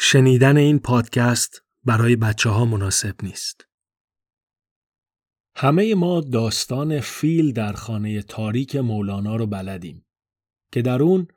شنیدن 0.00 0.56
این 0.56 0.78
پادکست 0.78 1.62
برای 1.84 2.16
بچه 2.16 2.50
ها 2.50 2.64
مناسب 2.64 3.14
نیست. 3.22 3.66
همه 5.56 5.94
ما 5.94 6.20
داستان 6.20 7.00
فیل 7.00 7.52
در 7.52 7.72
خانه 7.72 8.22
تاریک 8.22 8.76
مولانا 8.76 9.36
رو 9.36 9.46
بلدیم 9.46 10.06
که 10.72 10.82
در 10.82 11.02
اون 11.02 11.28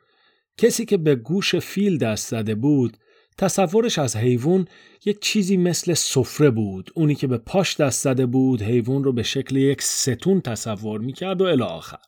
کسی 0.58 0.86
که 0.86 0.98
به 0.98 1.16
گوش 1.16 1.56
فیل 1.56 1.98
دست 1.98 2.28
زده 2.28 2.56
بود 2.56 2.98
تصورش 3.38 4.00
از 4.00 4.16
حیوان 4.16 4.68
یک 5.06 5.22
چیزی 5.22 5.58
مثل 5.58 5.94
سفره 5.94 6.50
بود 6.50 6.92
اونی 6.96 7.16
که 7.16 7.28
به 7.28 7.38
پاش 7.38 7.78
دست 7.78 8.04
زده 8.04 8.26
بود 8.26 8.62
حیوان 8.62 9.04
رو 9.04 9.14
به 9.14 9.24
شکل 9.24 9.56
یک 9.56 9.82
ستون 9.82 10.42
تصور 10.42 11.02
می‌کرد 11.02 11.42
و 11.42 11.46
الی 11.46 11.64
آخر 11.64 12.00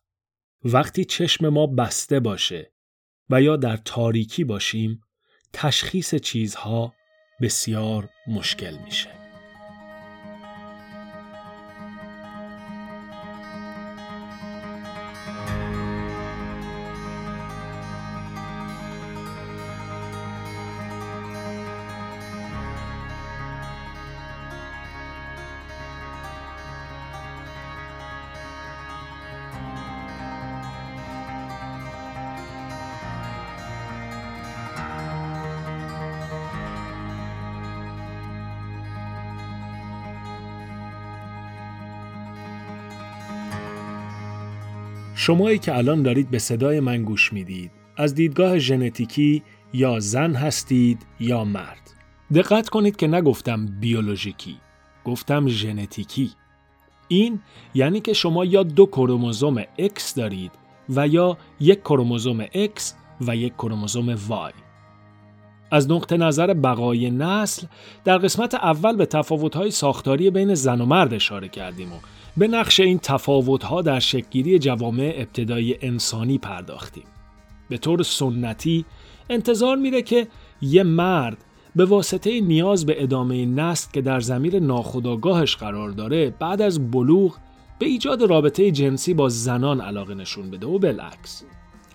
وقتی 0.64 1.06
چشم 1.06 1.50
ما 1.50 1.68
بسته 1.68 2.20
باشه 2.20 2.74
و 3.30 3.42
یا 3.42 3.56
در 3.56 3.78
تاریکی 3.78 4.44
باشیم 4.44 5.02
تشخیص 5.54 6.16
چیزها 6.16 6.94
بسیار 7.42 8.10
مشکل 8.28 8.78
میشه. 8.86 9.23
شمایی 45.26 45.60
که 45.60 45.78
الان 45.78 46.04
دارید 46.04 46.30
به 46.32 46.40
صدای 46.40 46.80
من 46.80 47.04
گوش 47.04 47.34
می‌دید. 47.34 47.72
از 47.98 48.16
دیدگاه 48.16 48.60
ژنتیکی 48.60 49.44
یا 49.74 50.00
زن 50.00 50.34
هستید 50.34 51.06
یا 51.20 51.44
مرد. 51.44 51.92
دقت 52.34 52.70
کنید 52.70 52.96
که 52.96 53.08
نگفتم 53.08 53.66
بیولوژیکی 53.66 54.58
گفتم 55.06 55.48
ژنتیکی. 55.48 56.32
این 57.08 57.40
یعنی 57.74 58.00
که 58.00 58.14
شما 58.14 58.46
یا 58.46 58.64
دو 58.64 58.86
کروموزوم 58.86 59.64
X 59.64 60.14
دارید 60.16 60.52
و 60.90 61.08
یا 61.08 61.38
یک 61.60 61.80
کروموزوم 61.80 62.46
X 62.46 62.82
و 63.22 63.36
یک 63.36 63.54
کروموزوم 63.54 64.16
Y. 64.16 64.54
از 65.72 65.92
نقطه 65.92 66.18
نظر 66.18 66.54
بقای 66.54 67.12
نسل 67.12 67.68
در 68.04 68.18
قسمت 68.18 68.56
اول 68.56 68.96
به 68.96 69.06
تفاوت‌های 69.06 69.72
ساختاری 69.72 70.30
بین 70.30 70.54
زن 70.54 70.82
و 70.82 70.86
مرد 70.86 71.14
اشاره 71.14 71.48
کردیم 71.48 71.94
و 71.94 71.96
به 72.38 72.48
نقش 72.48 72.80
این 72.80 73.00
تفاوت‌ها 73.00 73.82
در 73.82 74.00
شکلگیری 74.00 74.60
جوامع 74.60 75.14
ابتدایی 75.18 75.78
انسانی 75.82 76.38
پرداختیم. 76.38 77.04
به 77.70 77.78
طور 77.78 78.04
سنتی 78.04 78.86
انتظار 79.30 79.78
میره 79.78 80.02
که 80.02 80.28
یه 80.62 80.84
مرد 80.84 81.38
به 81.76 81.86
واسطه 81.86 82.42
نیاز 82.42 82.86
به 82.86 83.04
ادامه 83.04 83.46
نسل 83.46 83.92
که 83.92 84.02
در 84.02 84.20
زمیر 84.20 84.60
ناخودآگاهش 84.60 85.56
قرار 85.56 85.90
داره 85.90 86.30
بعد 86.40 86.62
از 86.62 86.92
بلوغ 86.92 87.38
به 87.80 87.86
ایجاد 87.86 88.24
رابطه 88.24 88.72
جنسی 88.72 89.14
با 89.14 89.30
زنان 89.30 89.82
علاقه 89.82 90.16
نشون 90.16 90.52
بده 90.52 90.68
و 90.68 90.80
بالعکس. 90.80 91.44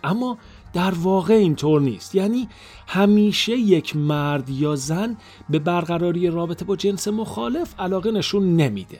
اما 0.05 0.39
در 0.72 0.91
واقع 0.91 1.34
اینطور 1.34 1.81
نیست. 1.81 2.14
یعنی 2.14 2.48
همیشه 2.86 3.53
یک 3.53 3.97
مرد 3.97 4.50
یا 4.50 4.77
زن 4.77 5.16
به 5.50 5.59
برقراری 5.59 6.31
رابطه 6.31 6.64
با 6.64 6.77
جنس 6.77 7.09
مخالف 7.09 7.75
علاقه 7.81 8.11
نشون 8.11 8.56
نمیده. 8.56 8.98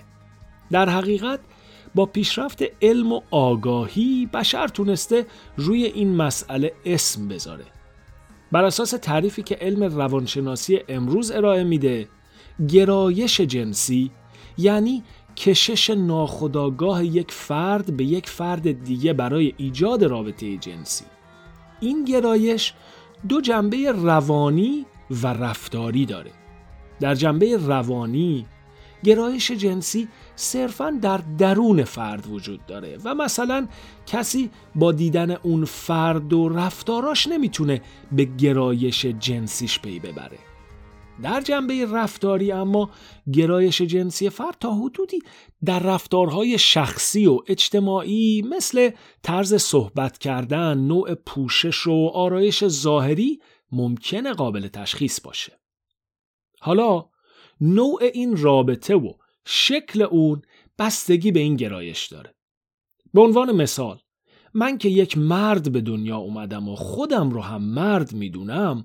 در 0.71 0.89
حقیقت 0.89 1.41
با 1.95 2.07
پیشرفت 2.07 2.63
علم 2.83 3.13
و 3.13 3.21
آگاهی 3.31 4.29
بشر 4.35 4.69
تونسته 4.69 5.27
روی 5.57 5.85
این 5.85 6.17
مسئله 6.17 6.73
اسم 6.85 7.29
بذاره. 7.29 7.65
بر 8.53 8.65
اساس 8.65 8.91
تعریفی 8.91 9.43
که 9.43 9.55
علم 9.55 9.83
روانشناسی 9.83 10.81
امروز 10.89 11.31
ارائه 11.31 11.65
میده 11.65 12.09
گرایش 12.69 13.41
جنسی 13.41 14.11
یعنی 14.59 15.03
کشش 15.37 15.91
ناخودآگاه 15.91 17.05
یک 17.05 17.33
فرد 17.33 17.97
به 17.97 18.05
یک 18.05 18.29
فرد 18.29 18.85
دیگه 18.85 19.13
برای 19.13 19.55
ایجاد 19.57 20.05
رابطه 20.05 20.57
جنسی. 20.57 21.05
این 21.81 22.05
گرایش 22.05 22.73
دو 23.29 23.41
جنبه 23.41 23.93
روانی 23.93 24.87
و 25.11 25.27
رفتاری 25.27 26.07
داره. 26.07 26.31
در 27.01 27.15
جنبه 27.15 27.57
روانی 27.57 28.47
گرایش 29.05 29.51
جنسی 29.51 30.09
صرفا 30.37 30.99
در 31.03 31.21
درون 31.39 31.85
فرد 31.85 32.27
وجود 32.27 32.67
داره 32.67 32.99
و 33.05 33.15
مثلا 33.15 33.69
کسی 34.07 34.51
با 34.75 34.93
دیدن 34.93 35.31
اون 35.31 35.65
فرد 35.65 36.33
و 36.33 36.49
رفتاراش 36.49 37.27
نمی‌تونه 37.27 37.83
به 38.13 38.25
گرایش 38.25 39.07
جنسیش 39.07 39.81
پی 39.81 39.99
ببره 39.99 40.39
در 41.23 41.41
جنبه 41.41 41.87
رفتاری 41.87 42.53
اما 42.53 42.91
گرایش 43.33 43.83
جنسی 43.83 44.31
فرد 44.31 44.57
تا 44.61 44.75
حدودی 44.75 45.19
در 45.65 45.79
رفتارهای 45.79 46.59
شخصی 46.59 47.27
و 47.27 47.41
اجتماعی 47.47 48.43
مثل 48.51 48.91
طرز 49.23 49.55
صحبت 49.55 50.19
کردن، 50.19 50.79
نوع 50.79 51.15
پوشش 51.15 51.87
و 51.87 52.11
آرایش 52.15 52.65
ظاهری 52.67 53.41
ممکنه 53.73 54.33
قابل 54.33 54.69
تشخیص 54.69 55.21
باشه. 55.21 55.59
حالا 56.61 57.05
نوع 57.61 58.01
این 58.15 58.37
رابطه 58.37 58.95
و 58.95 59.13
شکل 59.47 60.03
اون 60.03 60.43
بستگی 60.79 61.33
به 61.33 61.41
این 61.41 61.57
گرایش 61.57 62.07
داره. 62.07 62.35
به 63.15 63.21
عنوان 63.21 63.53
مثال 63.53 63.99
من 64.55 64.79
که 64.79 64.89
یک 64.89 65.19
مرد 65.19 65.73
به 65.73 65.81
دنیا 65.81 66.17
اومدم 66.17 66.69
و 66.69 66.77
خودم 66.77 67.31
رو 67.31 67.41
هم 67.41 67.63
مرد 67.63 68.13
می‌دونم 68.13 68.85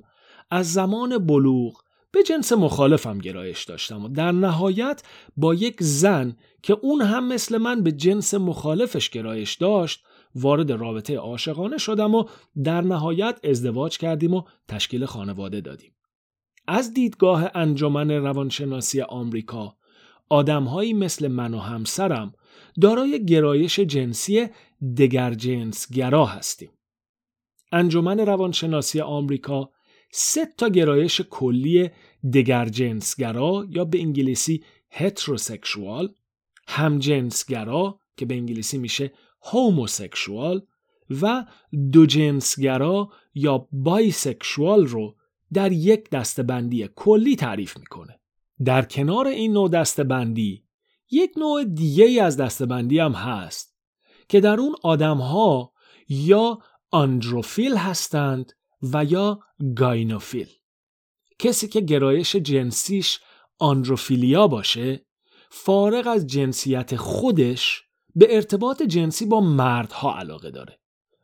از 0.51 0.73
زمان 0.73 1.17
بلوغ 1.17 1.83
به 2.11 2.23
جنس 2.23 2.53
مخالفم 2.53 3.17
گرایش 3.17 3.63
داشتم 3.63 4.03
و 4.03 4.09
در 4.09 4.31
نهایت 4.31 5.03
با 5.37 5.53
یک 5.53 5.75
زن 5.79 6.35
که 6.63 6.77
اون 6.81 7.01
هم 7.01 7.27
مثل 7.27 7.57
من 7.57 7.83
به 7.83 7.91
جنس 7.91 8.33
مخالفش 8.33 9.09
گرایش 9.09 9.55
داشت 9.55 10.03
وارد 10.35 10.71
رابطه 10.71 11.17
عاشقانه 11.17 11.77
شدم 11.77 12.15
و 12.15 12.25
در 12.63 12.81
نهایت 12.81 13.39
ازدواج 13.43 13.97
کردیم 13.97 14.33
و 14.33 14.43
تشکیل 14.67 15.05
خانواده 15.05 15.61
دادیم. 15.61 15.91
از 16.67 16.93
دیدگاه 16.93 17.51
انجمن 17.55 18.11
روانشناسی 18.11 19.01
آمریکا 19.01 19.77
آدمهایی 20.29 20.93
مثل 20.93 21.27
من 21.27 21.53
و 21.53 21.59
همسرم 21.59 22.33
دارای 22.81 23.25
گرایش 23.25 23.79
جنسی 23.79 24.47
دگر 24.97 25.33
جنسگرا 25.33 26.25
هستیم. 26.25 26.69
انجمن 27.71 28.19
روانشناسی 28.19 29.01
آمریکا 29.01 29.69
سه 30.11 30.45
تا 30.57 30.69
گرایش 30.69 31.21
کلی 31.21 31.89
دگر 32.33 32.65
جنسگرا 32.65 33.65
یا 33.69 33.85
به 33.85 33.99
انگلیسی 33.99 34.63
هتروسکشوال، 34.91 36.09
همجنسگرا 36.67 37.99
که 38.17 38.25
به 38.25 38.35
انگلیسی 38.35 38.77
میشه 38.77 39.11
هوموسکشوال 39.41 40.61
و 41.21 41.45
دو 41.91 42.05
جنسگرا 42.05 43.09
یا 43.33 43.67
بایسکشوال 43.71 44.85
رو 44.85 45.15
در 45.53 45.71
یک 45.71 46.09
دستبندی 46.09 46.89
کلی 46.95 47.35
تعریف 47.35 47.77
می‌کنه. 47.77 48.19
در 48.65 48.81
کنار 48.81 49.27
این 49.27 49.53
نوع 49.53 49.69
دستبندی 49.69 50.63
یک 51.11 51.33
نوع 51.37 51.63
دیگه 51.63 52.05
ای 52.05 52.19
از 52.19 52.37
دستبندی 52.37 52.99
هم 52.99 53.11
هست 53.11 53.75
که 54.29 54.39
در 54.39 54.59
اون 54.59 54.75
آدم 54.83 55.17
ها 55.17 55.73
یا 56.09 56.59
آندروفیل 56.91 57.77
هستند 57.77 58.53
و 58.93 59.05
یا 59.05 59.39
گاینوفیل. 59.75 60.47
کسی 61.39 61.67
که 61.67 61.81
گرایش 61.81 62.35
جنسیش 62.35 63.19
آندروفیلیا 63.59 64.47
باشه 64.47 65.05
فارغ 65.49 66.07
از 66.07 66.27
جنسیت 66.27 66.95
خودش 66.95 67.83
به 68.15 68.35
ارتباط 68.35 68.83
جنسی 68.83 69.25
با 69.25 69.41
مردها 69.41 70.17
علاقه 70.17 70.51
داره 70.51 70.79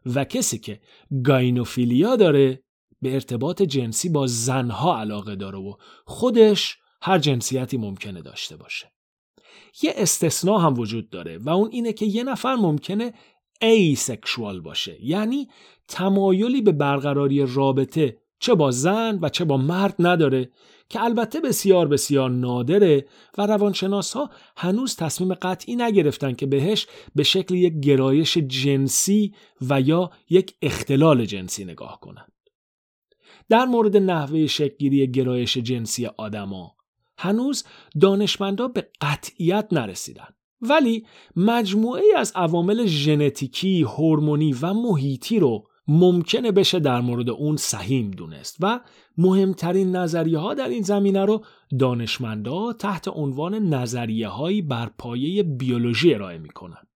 و 0.05 0.25
کسی 0.25 0.59
که 0.59 0.81
گاینوفیلیا 1.23 2.15
داره 2.15 2.63
به 3.01 3.13
ارتباط 3.13 3.61
جنسی 3.61 4.09
با 4.09 4.27
زنها 4.27 4.99
علاقه 4.99 5.35
داره 5.35 5.57
و 5.57 5.73
خودش 6.05 6.77
هر 7.01 7.19
جنسیتی 7.19 7.77
ممکنه 7.77 8.21
داشته 8.21 8.57
باشه 8.57 8.91
یه 9.81 9.93
استثنا 9.95 10.57
هم 10.57 10.79
وجود 10.79 11.09
داره 11.09 11.37
و 11.37 11.49
اون 11.49 11.69
اینه 11.71 11.93
که 11.93 12.05
یه 12.05 12.23
نفر 12.23 12.55
ممکنه 12.55 13.13
asexual 13.61 14.61
باشه 14.61 15.05
یعنی 15.05 15.47
تمایلی 15.87 16.61
به 16.61 16.71
برقراری 16.71 17.45
رابطه 17.45 18.17
چه 18.39 18.55
با 18.55 18.71
زن 18.71 19.19
و 19.21 19.29
چه 19.29 19.45
با 19.45 19.57
مرد 19.57 19.95
نداره 19.99 20.49
که 20.89 21.03
البته 21.03 21.39
بسیار 21.39 21.87
بسیار 21.87 22.29
نادره 22.29 23.05
و 23.37 23.47
روانشناس 23.47 24.13
ها 24.13 24.29
هنوز 24.57 24.95
تصمیم 24.95 25.33
قطعی 25.33 25.75
نگرفتن 25.75 26.33
که 26.33 26.45
بهش 26.45 26.87
به 27.15 27.23
شکل 27.23 27.55
یک 27.55 27.73
گرایش 27.73 28.37
جنسی 28.37 29.33
و 29.61 29.81
یا 29.81 30.11
یک 30.29 30.55
اختلال 30.61 31.25
جنسی 31.25 31.65
نگاه 31.65 31.99
کنند. 31.99 32.28
در 33.49 33.65
مورد 33.65 33.97
نحوه 33.97 34.47
شکلگیری 34.47 35.11
گرایش 35.11 35.57
جنسی 35.57 36.05
آدما 36.05 36.75
هنوز 37.17 37.63
دانشمندا 38.01 38.67
به 38.67 38.87
قطعیت 39.01 39.67
نرسیدن 39.71 40.27
ولی 40.61 41.05
مجموعه 41.35 42.03
از 42.17 42.31
عوامل 42.35 42.85
ژنتیکی، 42.85 43.81
هورمونی 43.81 44.55
و 44.61 44.73
محیطی 44.73 45.39
رو 45.39 45.67
ممکنه 45.87 46.51
بشه 46.51 46.79
در 46.79 47.01
مورد 47.01 47.29
اون 47.29 47.57
سهیم 47.57 48.11
دونست 48.11 48.57
و 48.59 48.79
مهمترین 49.17 49.95
نظریه 49.95 50.37
ها 50.37 50.53
در 50.53 50.67
این 50.69 50.83
زمینه 50.83 51.25
رو 51.25 51.45
دانشمندا 51.79 52.73
تحت 52.73 53.07
عنوان 53.07 53.55
نظریه 53.73 54.27
هایی 54.27 54.61
بر 54.61 54.91
پایه 54.97 55.43
بیولوژی 55.43 56.13
ارائه 56.13 56.37
می‌کنن. 56.37 56.87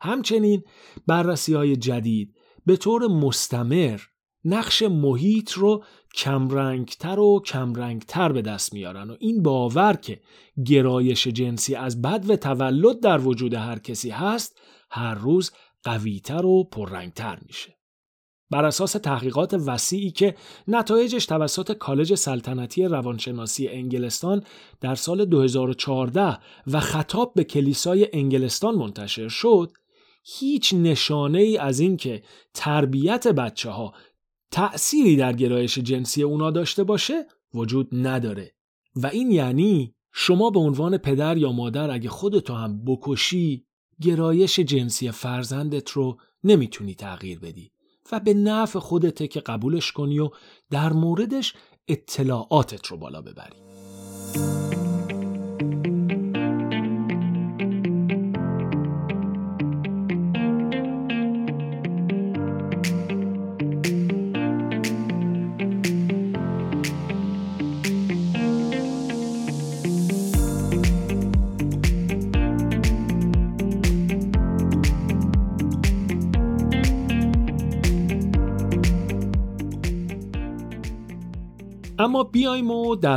همچنین 0.00 0.62
بررسی 1.06 1.54
های 1.54 1.76
جدید 1.76 2.34
به 2.66 2.76
طور 2.76 3.06
مستمر 3.06 4.00
نقش 4.44 4.82
محیط 4.82 5.52
رو 5.52 5.84
کمرنگتر 6.14 7.18
و 7.18 7.42
کمرنگتر 7.46 8.32
به 8.32 8.42
دست 8.42 8.72
میارن 8.72 9.10
و 9.10 9.16
این 9.18 9.42
باور 9.42 9.92
که 9.96 10.20
گرایش 10.66 11.28
جنسی 11.28 11.74
از 11.74 12.02
بد 12.02 12.30
و 12.30 12.36
تولد 12.36 13.00
در 13.00 13.18
وجود 13.18 13.54
هر 13.54 13.78
کسی 13.78 14.10
هست 14.10 14.60
هر 14.90 15.14
روز 15.14 15.50
قویتر 15.84 16.46
و 16.46 16.64
پررنگتر 16.64 17.38
میشه. 17.46 17.78
بر 18.50 18.64
اساس 18.64 18.92
تحقیقات 18.92 19.54
وسیعی 19.54 20.10
که 20.10 20.34
نتایجش 20.68 21.26
توسط 21.26 21.72
کالج 21.72 22.14
سلطنتی 22.14 22.84
روانشناسی 22.84 23.68
انگلستان 23.68 24.44
در 24.80 24.94
سال 24.94 25.24
2014 25.24 26.38
و 26.66 26.80
خطاب 26.80 27.32
به 27.34 27.44
کلیسای 27.44 28.08
انگلستان 28.12 28.74
منتشر 28.74 29.28
شد 29.28 29.72
هیچ 30.24 30.74
نشانه 30.74 31.38
ای 31.38 31.58
از 31.58 31.80
اینکه 31.80 32.22
تربیت 32.54 33.28
بچه 33.28 33.70
ها 33.70 33.94
تأثیری 34.58 35.16
در 35.16 35.32
گرایش 35.32 35.78
جنسی 35.78 36.22
اونا 36.22 36.50
داشته 36.50 36.84
باشه؟ 36.84 37.26
وجود 37.54 37.88
نداره. 37.92 38.52
و 38.96 39.06
این 39.06 39.30
یعنی 39.30 39.94
شما 40.12 40.50
به 40.50 40.60
عنوان 40.60 40.98
پدر 40.98 41.36
یا 41.36 41.52
مادر 41.52 41.90
اگه 41.90 42.08
خودتو 42.08 42.54
هم 42.54 42.84
بکشی 42.84 43.66
گرایش 44.00 44.60
جنسی 44.60 45.10
فرزندت 45.10 45.90
رو 45.90 46.18
نمی‌تونی 46.44 46.94
تغییر 46.94 47.38
بدی. 47.38 47.70
و 48.12 48.20
به 48.20 48.34
نفع 48.34 48.78
خودته 48.78 49.28
که 49.28 49.40
قبولش 49.40 49.92
کنی 49.92 50.18
و 50.18 50.30
در 50.70 50.92
موردش 50.92 51.54
اطلاعاتت 51.88 52.86
رو 52.86 52.96
بالا 52.96 53.22
ببری. 53.22 53.56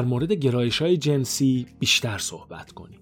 در 0.02 0.08
مورد 0.08 0.32
گرایش 0.32 0.82
های 0.82 0.98
جنسی 0.98 1.66
بیشتر 1.80 2.18
صحبت 2.18 2.72
کنیم. 2.72 3.00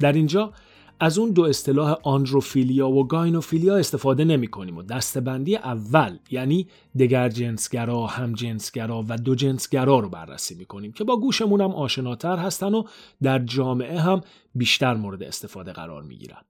در 0.00 0.12
اینجا 0.12 0.52
از 1.00 1.18
اون 1.18 1.30
دو 1.30 1.42
اصطلاح 1.42 1.96
آندروفیلیا 2.02 2.88
و 2.88 3.06
گاینوفیلیا 3.06 3.76
استفاده 3.76 4.24
نمی 4.24 4.46
کنیم 4.46 4.76
و 4.76 4.82
دستبندی 4.82 5.56
اول 5.56 6.18
یعنی 6.30 6.68
دگر 6.98 7.28
جنسگرا، 7.28 8.06
هم 8.06 8.32
جنسگرا 8.32 9.04
و 9.08 9.16
دو 9.16 9.34
جنسگرا 9.34 9.98
رو 9.98 10.08
بررسی 10.08 10.54
می 10.54 10.64
کنیم 10.64 10.92
که 10.92 11.04
با 11.04 11.16
گوشمون 11.16 11.60
هم 11.60 11.70
آشناتر 11.70 12.36
هستن 12.36 12.74
و 12.74 12.84
در 13.22 13.38
جامعه 13.38 14.00
هم 14.00 14.20
بیشتر 14.54 14.94
مورد 14.94 15.22
استفاده 15.22 15.72
قرار 15.72 16.02
می 16.02 16.16
گیرن. 16.16 16.42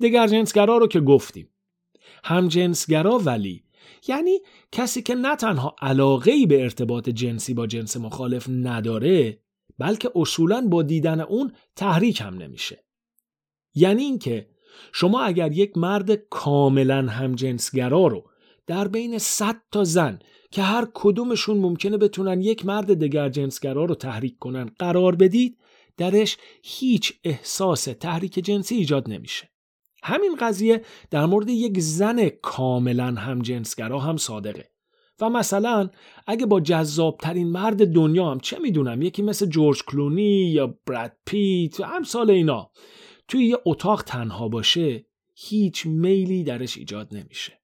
دگر 0.00 0.26
جنسگرا 0.26 0.76
رو 0.76 0.86
که 0.86 1.00
گفتیم. 1.00 1.48
هم 2.24 2.48
جنسگرا 2.48 3.18
ولی 3.18 3.62
یعنی 4.08 4.40
کسی 4.72 5.02
که 5.02 5.14
نه 5.14 5.36
تنها 5.36 5.76
علاقه 5.80 6.46
به 6.46 6.62
ارتباط 6.62 7.08
جنسی 7.08 7.54
با 7.54 7.66
جنس 7.66 7.96
مخالف 7.96 8.46
نداره 8.48 9.38
بلکه 9.78 10.10
اصولا 10.14 10.66
با 10.70 10.82
دیدن 10.82 11.20
اون 11.20 11.52
تحریک 11.76 12.20
هم 12.20 12.34
نمیشه. 12.34 12.84
یعنی 13.74 14.02
اینکه 14.02 14.48
شما 14.92 15.20
اگر 15.20 15.52
یک 15.52 15.78
مرد 15.78 16.14
کاملا 16.14 17.08
همجنسگرا 17.08 18.06
رو 18.06 18.24
در 18.66 18.88
بین 18.88 19.18
100 19.18 19.56
تا 19.72 19.84
زن 19.84 20.18
که 20.50 20.62
هر 20.62 20.88
کدومشون 20.94 21.58
ممکنه 21.58 21.96
بتونن 21.96 22.40
یک 22.40 22.66
مرد 22.66 22.94
دگر 22.94 23.28
جنسگرا 23.28 23.84
رو 23.84 23.94
تحریک 23.94 24.38
کنن 24.38 24.70
قرار 24.78 25.16
بدید 25.16 25.58
درش 25.96 26.36
هیچ 26.62 27.12
احساس 27.24 27.84
تحریک 27.84 28.32
جنسی 28.32 28.74
ایجاد 28.74 29.10
نمیشه. 29.10 29.51
همین 30.02 30.36
قضیه 30.40 30.84
در 31.10 31.26
مورد 31.26 31.48
یک 31.48 31.80
زن 31.80 32.28
کاملا 32.28 33.06
همجنسگرا 33.06 33.98
هم 33.98 34.16
صادقه. 34.16 34.72
و 35.20 35.30
مثلا 35.30 35.90
اگه 36.26 36.46
با 36.46 36.60
جذابترین 36.60 37.48
مرد 37.48 37.92
دنیا 37.92 38.30
هم 38.30 38.40
چه 38.40 38.58
می‌دونم 38.58 39.02
یکی 39.02 39.22
مثل 39.22 39.46
جورج 39.46 39.82
کلونی 39.82 40.50
یا 40.52 40.78
براد 40.86 41.12
پیت 41.26 41.80
و 41.80 41.84
همسال 41.84 42.30
اینا 42.30 42.70
توی 43.28 43.44
یه 43.46 43.58
اتاق 43.66 44.02
تنها 44.02 44.48
باشه 44.48 45.06
هیچ 45.34 45.86
میلی 45.86 46.44
درش 46.44 46.76
ایجاد 46.76 47.14
نمیشه. 47.14 47.60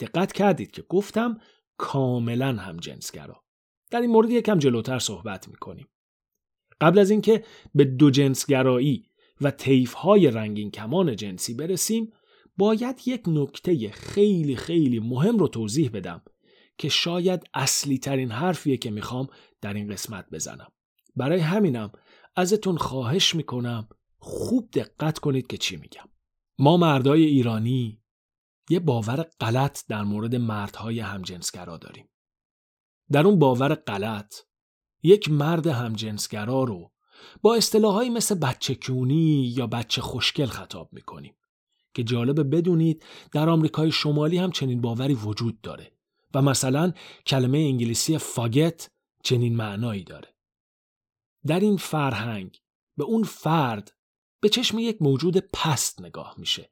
دقت 0.00 0.32
کردید 0.32 0.70
که 0.70 0.82
گفتم 0.82 1.38
کاملا 1.76 2.52
هم 2.52 2.76
جنسگرا 2.76 3.44
در 3.90 4.00
این 4.00 4.10
مورد 4.10 4.30
یکم 4.30 4.58
جلوتر 4.58 4.98
صحبت 4.98 5.48
می‌کنیم. 5.48 5.88
قبل 6.80 6.98
از 6.98 7.10
اینکه 7.10 7.44
به 7.74 7.84
دو 7.84 8.10
جنسگرایی 8.10 9.06
و 9.44 9.52
های 9.96 10.30
رنگین 10.30 10.70
کمان 10.70 11.16
جنسی 11.16 11.54
برسیم 11.54 12.12
باید 12.56 13.00
یک 13.06 13.22
نکته 13.26 13.90
خیلی 13.90 14.56
خیلی 14.56 14.98
مهم 14.98 15.38
رو 15.38 15.48
توضیح 15.48 15.90
بدم 15.90 16.22
که 16.78 16.88
شاید 16.88 17.44
اصلی 17.54 17.98
ترین 17.98 18.30
حرفیه 18.30 18.76
که 18.76 18.90
می‌خوام 18.90 19.28
در 19.60 19.74
این 19.74 19.88
قسمت 19.88 20.26
بزنم. 20.32 20.72
برای 21.16 21.40
همینم 21.40 21.92
ازتون 22.36 22.76
خواهش 22.76 23.34
می‌کنم 23.34 23.88
خوب 24.18 24.70
دقت 24.70 25.18
کنید 25.18 25.46
که 25.46 25.56
چی 25.56 25.76
میگم. 25.76 26.08
ما 26.58 26.76
مردای 26.76 27.24
ایرانی 27.24 28.00
یه 28.70 28.80
باور 28.80 29.22
غلط 29.40 29.86
در 29.88 30.02
مورد 30.02 30.36
مردهای 30.36 31.00
همجنسگرا 31.00 31.76
داریم. 31.76 32.08
در 33.12 33.26
اون 33.26 33.38
باور 33.38 33.74
غلط 33.74 34.34
یک 35.02 35.30
مرد 35.30 35.66
همجنسگرا 35.66 36.64
رو 36.64 36.93
با 37.42 37.54
اصطلاحهایی 37.54 38.10
مثل 38.10 38.34
بچه 38.34 38.74
کونی 38.74 39.52
یا 39.56 39.66
بچه 39.66 40.02
خوشگل 40.02 40.46
خطاب 40.46 40.88
می‌کنیم 40.92 41.34
که 41.94 42.04
جالبه 42.04 42.42
بدونید 42.42 43.04
در 43.32 43.48
آمریکای 43.48 43.92
شمالی 43.92 44.38
هم 44.38 44.50
چنین 44.50 44.80
باوری 44.80 45.14
وجود 45.14 45.60
داره 45.60 45.92
و 46.34 46.42
مثلا 46.42 46.92
کلمه 47.26 47.58
انگلیسی 47.58 48.18
فاگت 48.18 48.90
چنین 49.22 49.56
معنایی 49.56 50.04
داره. 50.04 50.34
در 51.46 51.60
این 51.60 51.76
فرهنگ 51.76 52.60
به 52.96 53.04
اون 53.04 53.22
فرد 53.22 53.92
به 54.40 54.48
چشم 54.48 54.78
یک 54.78 55.02
موجود 55.02 55.38
پست 55.38 56.00
نگاه 56.00 56.34
میشه 56.38 56.70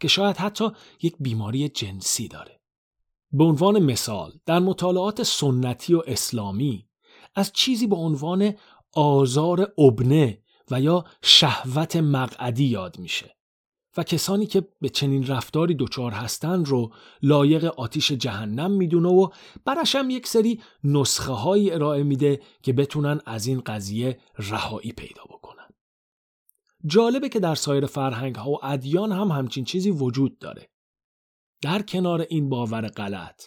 که 0.00 0.08
شاید 0.08 0.36
حتی 0.36 0.70
یک 1.02 1.16
بیماری 1.20 1.68
جنسی 1.68 2.28
داره. 2.28 2.60
به 3.32 3.44
عنوان 3.44 3.78
مثال 3.78 4.32
در 4.46 4.58
مطالعات 4.58 5.22
سنتی 5.22 5.94
و 5.94 6.02
اسلامی 6.06 6.88
از 7.34 7.52
چیزی 7.52 7.86
به 7.86 7.96
عنوان 7.96 8.54
آزار 8.96 9.72
ابنه 9.78 10.42
و 10.70 10.80
یا 10.80 11.04
شهوت 11.22 11.96
مقعدی 11.96 12.64
یاد 12.64 12.98
میشه 12.98 13.36
و 13.96 14.02
کسانی 14.02 14.46
که 14.46 14.68
به 14.80 14.88
چنین 14.88 15.26
رفتاری 15.26 15.74
دچار 15.74 16.12
هستند 16.12 16.68
رو 16.68 16.92
لایق 17.22 17.64
آتیش 17.64 18.12
جهنم 18.12 18.70
می‌دونه 18.70 19.08
و 19.08 19.28
برش 19.64 19.94
هم 19.94 20.10
یک 20.10 20.26
سری 20.26 20.60
نسخه 20.84 21.32
هایی 21.32 21.70
ارائه 21.70 22.02
میده 22.02 22.40
که 22.62 22.72
بتونن 22.72 23.20
از 23.26 23.46
این 23.46 23.60
قضیه 23.60 24.20
رهایی 24.38 24.92
پیدا 24.92 25.22
بکنن. 25.24 25.68
جالبه 26.86 27.28
که 27.28 27.40
در 27.40 27.54
سایر 27.54 27.86
فرهنگ 27.86 28.34
ها 28.34 28.50
و 28.50 28.58
ادیان 28.62 29.12
هم 29.12 29.28
همچین 29.28 29.64
چیزی 29.64 29.90
وجود 29.90 30.38
داره. 30.38 30.70
در 31.62 31.82
کنار 31.82 32.26
این 32.30 32.48
باور 32.48 32.88
غلط 32.88 33.42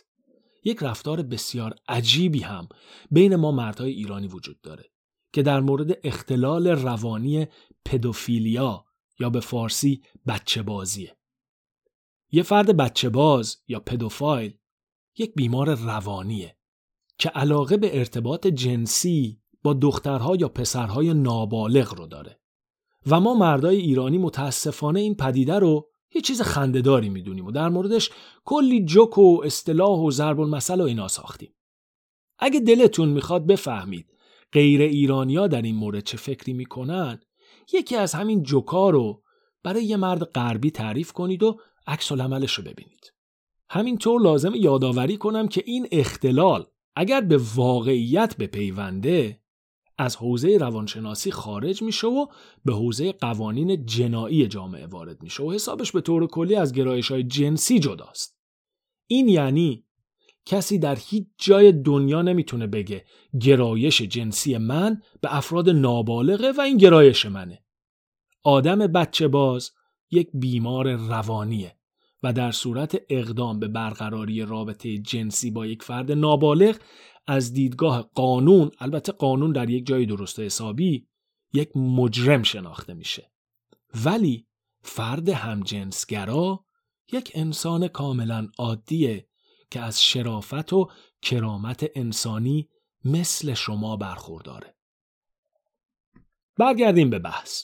یک 0.64 0.78
رفتار 0.84 1.22
بسیار 1.22 1.76
عجیبی 1.88 2.40
هم 2.40 2.68
بین 3.12 3.36
ما 3.36 3.52
مردهای 3.52 3.92
ایرانی 3.92 4.28
وجود 4.28 4.62
داره 4.62 4.92
که 5.34 5.42
در 5.44 5.60
مورد 5.60 5.98
اختلال 6.04 6.68
روانی 6.68 7.48
پدوفیلیا 7.86 8.86
یا 9.20 9.30
به 9.30 9.40
فارسی 9.40 10.02
بچه 10.28 10.64
بازیه. 10.64 11.18
یه 12.32 12.44
فرد 12.44 12.78
بچه 12.78 13.10
باز 13.10 13.58
یا 13.68 13.80
پدوفایل 13.80 14.58
یک 15.18 15.34
بیمار 15.36 15.76
روانیه 15.76 16.58
که 17.18 17.30
علاقه 17.30 17.78
به 17.78 17.98
ارتباط 18.00 18.48
جنسی 18.48 19.42
با 19.64 19.74
دخترها 19.74 20.36
یا 20.36 20.48
پسرهای 20.48 21.14
نابالغ 21.14 21.94
رو 21.94 22.08
داره 22.08 22.40
و 23.08 23.20
ما 23.20 23.34
مردای 23.34 23.78
ایرانی 23.78 24.18
متاسفانه 24.18 25.00
این 25.00 25.16
پدیده 25.16 25.60
رو 25.60 25.90
یه 26.16 26.22
چیز 26.22 26.42
خندهداری 26.42 27.10
می‌دونیم 27.10 27.46
و 27.46 27.52
در 27.52 27.70
موردش 27.70 28.10
کلی 28.46 28.86
جوک 28.86 29.18
و 29.18 29.42
اصطلاح 29.46 30.00
و 30.00 30.12
ضرب 30.12 30.40
المثل 30.40 30.82
و 30.82 30.84
اینا 30.84 31.08
ساختیم 31.08 31.54
اگه 32.40 32.60
دلتون 32.60 33.10
می‌خواد 33.10 33.46
بفهمید 33.46 34.14
غیر 34.54 34.82
ایرانیا 34.82 35.48
در 35.48 35.62
این 35.62 35.76
مورد 35.76 36.04
چه 36.04 36.18
فکری 36.18 36.54
می‌کنن 36.54 37.20
یکی 37.74 37.96
از 37.96 38.14
همین 38.14 38.44
جوکا 38.44 38.90
رو 38.90 39.24
برای 39.64 39.86
یه 39.86 39.98
مرد 39.98 40.24
غربی 40.24 40.72
تعریف 40.72 41.12
کنید 41.12 41.44
و 41.44 41.60
عکس 41.88 42.12
العملش 42.12 42.54
رو 42.54 42.64
ببینید 42.64 43.14
همینطور 43.70 44.22
لازم 44.22 44.56
یادآوری 44.56 45.18
کنم 45.18 45.48
که 45.48 45.64
این 45.66 45.88
اختلال 45.92 46.66
اگر 46.96 47.22
به 47.22 47.40
واقعیت 47.56 48.38
بپیونده 48.38 49.42
از 49.98 50.16
حوزه 50.16 50.58
روانشناسی 50.58 51.32
خارج 51.32 51.82
میشه 51.82 52.08
و 52.08 52.26
به 52.66 52.74
حوزه 52.74 53.12
قوانین 53.12 53.86
جنایی 53.86 54.48
جامعه 54.48 54.88
وارد 54.88 55.24
میشه 55.24 55.44
و 55.44 55.52
حسابش 55.52 55.92
به 55.92 56.02
طور 56.02 56.28
کلی 56.28 56.56
از 56.56 56.74
گرایش 56.74 57.12
های 57.12 57.24
جنسی 57.24 57.80
جداست. 57.80 58.40
این 59.08 59.28
یعنی 59.28 59.86
کسی 60.46 60.80
در 60.80 60.96
هیچ 60.96 61.28
جای 61.38 61.72
دنیا 61.72 62.22
نمی‌تونه 62.22 62.68
بگه 62.68 63.06
گرایش 63.42 64.02
جنسی 64.02 64.58
من 64.58 65.02
به 65.22 65.36
افراد 65.36 65.70
نابالغه 65.70 66.52
و 66.52 66.62
این 66.62 66.78
گرایش 66.78 67.26
منه. 67.26 67.64
آدم 68.44 68.78
بچه 68.78 69.28
باز 69.28 69.72
یک 70.12 70.30
بیمار 70.34 70.96
روانیه 70.96 71.76
و 72.24 72.34
در 72.34 72.52
صورت 72.52 73.02
اقدام 73.10 73.60
به 73.60 73.68
برقراری 73.68 74.42
رابطه 74.46 74.98
جنسی 74.98 75.52
با 75.52 75.66
یک 75.66 75.84
فرد 75.84 76.12
نابالغ 76.12 76.76
از 77.28 77.54
دیدگاه 77.54 78.10
قانون 78.16 78.72
البته 78.80 79.12
قانون 79.12 79.52
در 79.52 79.70
یک 79.70 79.86
جای 79.86 80.06
درست 80.06 80.40
حسابی 80.40 81.08
یک 81.54 81.78
مجرم 81.78 82.44
شناخته 82.44 82.94
میشه 82.94 83.32
ولی 84.06 84.48
فرد 84.82 85.30
همجنسگرا 85.30 86.66
یک 87.14 87.32
انسان 87.36 87.88
کاملا 87.88 88.48
عادیه 88.58 89.29
که 89.72 89.80
از 89.80 90.04
شرافت 90.04 90.74
و 90.74 90.90
کرامت 91.22 91.86
انسانی 91.96 92.70
مثل 93.06 93.54
شما 93.54 93.98
برخورداره. 93.98 94.76
برگردیم 96.58 97.10
به 97.10 97.20
بحث. 97.20 97.64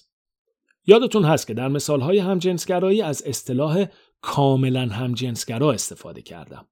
یادتون 0.87 1.25
هست 1.25 1.47
که 1.47 1.53
در 1.53 1.67
مثالهای 1.67 2.19
همجنسگرایی 2.19 3.01
از 3.01 3.23
اصطلاح 3.25 3.85
کاملا 4.21 4.81
همجنسگرا 4.81 5.71
استفاده 5.71 6.21
کردم. 6.21 6.67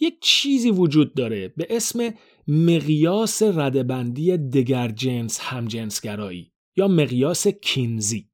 یک 0.00 0.20
چیزی 0.20 0.70
وجود 0.70 1.14
داره 1.14 1.48
به 1.48 1.66
اسم 1.70 2.14
مقیاس 2.48 3.42
ردبندی 3.42 4.36
دگر 4.36 4.88
جنس 4.88 5.40
همجنسگرایی 5.40 6.52
یا 6.76 6.88
مقیاس 6.88 7.48
کینزی 7.48 8.30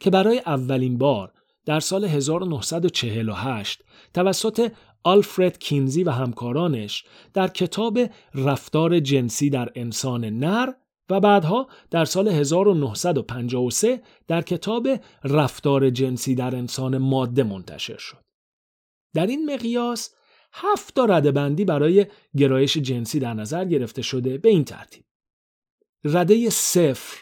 که 0.00 0.10
برای 0.10 0.38
اولین 0.46 0.98
بار 0.98 1.32
در 1.66 1.80
سال 1.80 2.04
1948 2.04 3.84
توسط 4.14 4.72
آلفرد 5.04 5.58
کینزی 5.58 6.04
و 6.04 6.10
همکارانش 6.10 7.04
در 7.34 7.48
کتاب 7.48 7.98
رفتار 8.34 9.00
جنسی 9.00 9.50
در 9.50 9.72
انسان 9.74 10.24
نر 10.24 10.72
و 11.10 11.20
بعدها 11.20 11.68
در 11.90 12.04
سال 12.04 12.28
1953 12.28 14.02
در 14.26 14.42
کتاب 14.42 14.88
رفتار 15.24 15.90
جنسی 15.90 16.34
در 16.34 16.56
انسان 16.56 16.98
ماده 16.98 17.42
منتشر 17.42 17.96
شد. 17.96 18.24
در 19.14 19.26
این 19.26 19.52
مقیاس 19.54 20.14
هفت 20.52 20.94
تا 20.94 21.04
رده 21.04 21.32
بندی 21.32 21.64
برای 21.64 22.06
گرایش 22.36 22.76
جنسی 22.78 23.20
در 23.20 23.34
نظر 23.34 23.64
گرفته 23.64 24.02
شده 24.02 24.38
به 24.38 24.48
این 24.48 24.64
ترتیب. 24.64 25.04
رده 26.04 26.50
صفر 26.50 27.18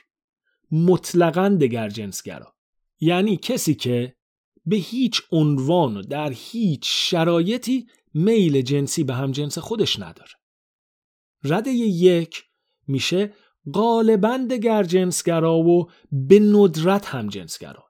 مطلقا 0.73 1.49
دگر 1.49 1.89
جنسگرا 1.89 2.55
یعنی 3.01 3.37
کسی 3.37 3.75
که 3.75 4.15
به 4.67 4.77
هیچ 4.77 5.23
عنوان 5.33 5.97
و 5.97 6.03
در 6.03 6.33
هیچ 6.33 6.83
شرایطی 6.85 7.87
میل 8.15 8.63
جنسی 8.63 9.05
به 9.05 9.15
هم 9.15 9.33
جنس 9.33 9.59
خودش 9.59 9.99
نداره. 9.99 10.31
رده 11.45 11.71
یک 11.71 12.45
میشه 12.87 13.33
غالبا 13.75 14.47
دگر 14.51 14.83
جنسگرا 14.83 15.59
و 15.59 15.91
به 16.13 16.41
ندرت 16.41 17.07
هم 17.07 17.29
جنسگرا. 17.29 17.85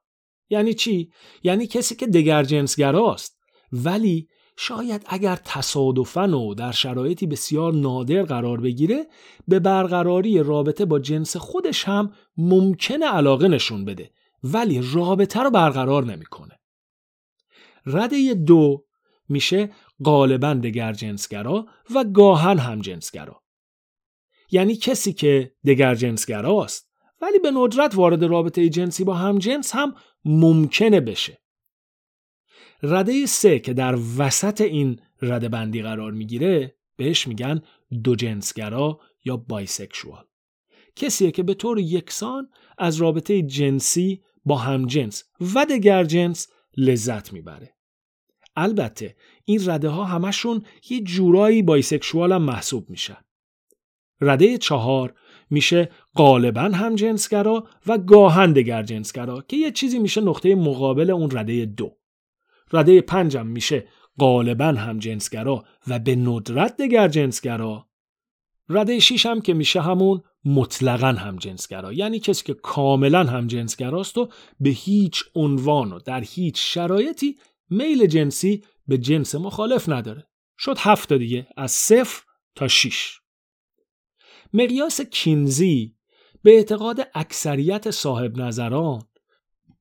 یعنی 0.49 0.73
چی؟ 0.73 1.11
یعنی 1.43 1.67
کسی 1.67 1.95
که 1.95 2.07
دگر 2.07 2.43
جنسگراست 2.43 3.39
ولی 3.71 4.27
شاید 4.57 5.05
اگر 5.07 5.39
تصادفاً 5.45 6.27
و 6.27 6.53
در 6.53 6.71
شرایطی 6.71 7.27
بسیار 7.27 7.73
نادر 7.73 8.23
قرار 8.23 8.61
بگیره 8.61 9.07
به 9.47 9.59
برقراری 9.59 10.39
رابطه 10.39 10.85
با 10.85 10.99
جنس 10.99 11.37
خودش 11.37 11.83
هم 11.83 12.13
ممکنه 12.37 13.05
علاقه 13.05 13.47
نشون 13.47 13.85
بده 13.85 14.11
ولی 14.43 14.81
رابطه 14.93 15.39
رو 15.39 15.49
برقرار 15.49 16.05
نمی‌کنه. 16.05 16.59
رده 17.85 18.33
دو 18.33 18.85
میشه 19.29 19.69
غالبا 20.05 20.53
دگر 20.53 20.93
جنسگرا 20.93 21.65
و 21.95 22.03
گاهن 22.03 22.57
هم 22.57 22.81
جنسگرا. 22.81 23.43
یعنی 24.51 24.75
کسی 24.75 25.13
که 25.13 25.53
دگر 25.65 25.95
جنسگراست 25.95 26.89
ولی 27.21 27.39
به 27.39 27.51
ندرت 27.51 27.95
وارد 27.95 28.23
رابطه 28.23 28.69
جنسی 28.69 29.03
با 29.03 29.13
هم 29.13 29.37
جنس 29.37 29.75
هم 29.75 29.95
ممکنه 30.25 30.99
بشه. 30.99 31.41
رده 32.83 33.25
سه 33.25 33.59
که 33.59 33.73
در 33.73 33.97
وسط 34.17 34.61
این 34.61 34.99
رده 35.21 35.49
بندی 35.49 35.81
قرار 35.81 36.11
می‌گیره 36.11 36.75
بهش 36.95 37.27
میگن 37.27 37.61
دو 38.03 38.15
جنسگرا 38.15 38.99
یا 39.25 39.37
bisexual 39.37 40.25
کسیه 40.95 41.31
که 41.31 41.43
به 41.43 41.53
طور 41.53 41.79
یکسان 41.79 42.49
از 42.77 42.95
رابطه 42.95 43.41
جنسی 43.41 44.23
با 44.45 44.57
همجنس 44.57 45.23
و 45.55 45.65
دگر 45.65 46.03
جنس 46.03 46.47
لذت 46.77 47.33
می‌بره. 47.33 47.75
البته 48.55 49.15
این 49.45 49.69
رده 49.69 49.89
ها 49.89 50.03
همشون 50.03 50.65
یه 50.89 51.01
جورایی 51.01 51.61
bisexual 51.61 52.31
هم 52.31 52.41
محسوب 52.41 52.89
میشن. 52.89 53.17
رده 54.21 54.57
چهار 54.57 55.13
میشه 55.49 55.89
غالبا 56.15 56.61
هم 56.61 56.95
جنسگرا 56.95 57.67
و 57.87 57.97
گاهن 57.97 58.53
دگر 58.53 58.83
جنسگرا 58.83 59.41
که 59.41 59.57
یه 59.57 59.71
چیزی 59.71 59.99
میشه 59.99 60.21
نقطه 60.21 60.55
مقابل 60.55 61.11
اون 61.11 61.31
رده 61.31 61.65
دو. 61.65 61.97
رده 62.73 63.01
پنجم 63.01 63.47
میشه 63.47 63.87
غالبا 64.19 64.65
هم 64.65 64.99
جنسگرا 64.99 65.63
و 65.87 65.99
به 65.99 66.15
ندرت 66.15 66.77
دگر 66.77 67.07
جنسگرا. 67.07 67.87
رده 68.69 68.99
شیش 68.99 69.25
هم 69.25 69.41
که 69.41 69.53
میشه 69.53 69.81
همون 69.81 70.23
مطلقا 70.45 71.07
هم 71.07 71.35
جنسگرا. 71.35 71.93
یعنی 71.93 72.19
کسی 72.19 72.43
که 72.43 72.53
کاملا 72.53 73.23
هم 73.23 73.47
جنسگراست 73.47 74.17
و 74.17 74.29
به 74.59 74.69
هیچ 74.69 75.23
عنوان 75.35 75.93
و 75.93 75.99
در 75.99 76.21
هیچ 76.21 76.73
شرایطی 76.73 77.37
میل 77.69 78.05
جنسی 78.05 78.63
به 78.87 78.97
جنس 78.97 79.35
مخالف 79.35 79.89
نداره. 79.89 80.27
شد 80.57 80.77
هفت 80.79 81.13
دیگه 81.13 81.47
از 81.57 81.71
صفر 81.71 82.23
تا 82.55 82.67
شیش. 82.67 83.19
مقیاس 84.53 85.01
کینزی 85.01 85.95
به 86.43 86.55
اعتقاد 86.55 87.07
اکثریت 87.13 87.91
صاحب 87.91 88.37
نظران 88.37 89.01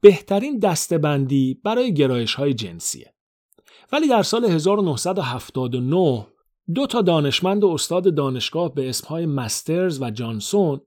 بهترین 0.00 0.58
دستبندی 0.58 1.60
برای 1.64 1.94
گرایش 1.94 2.34
های 2.34 2.54
جنسیه. 2.54 3.14
ولی 3.92 4.08
در 4.08 4.22
سال 4.22 4.44
1979 4.44 6.26
دو 6.74 6.86
تا 6.86 7.02
دانشمند 7.02 7.64
و 7.64 7.68
استاد 7.68 8.14
دانشگاه 8.14 8.74
به 8.74 8.88
اسمهای 8.88 9.26
مسترز 9.26 10.02
و 10.02 10.10
جانسون 10.10 10.80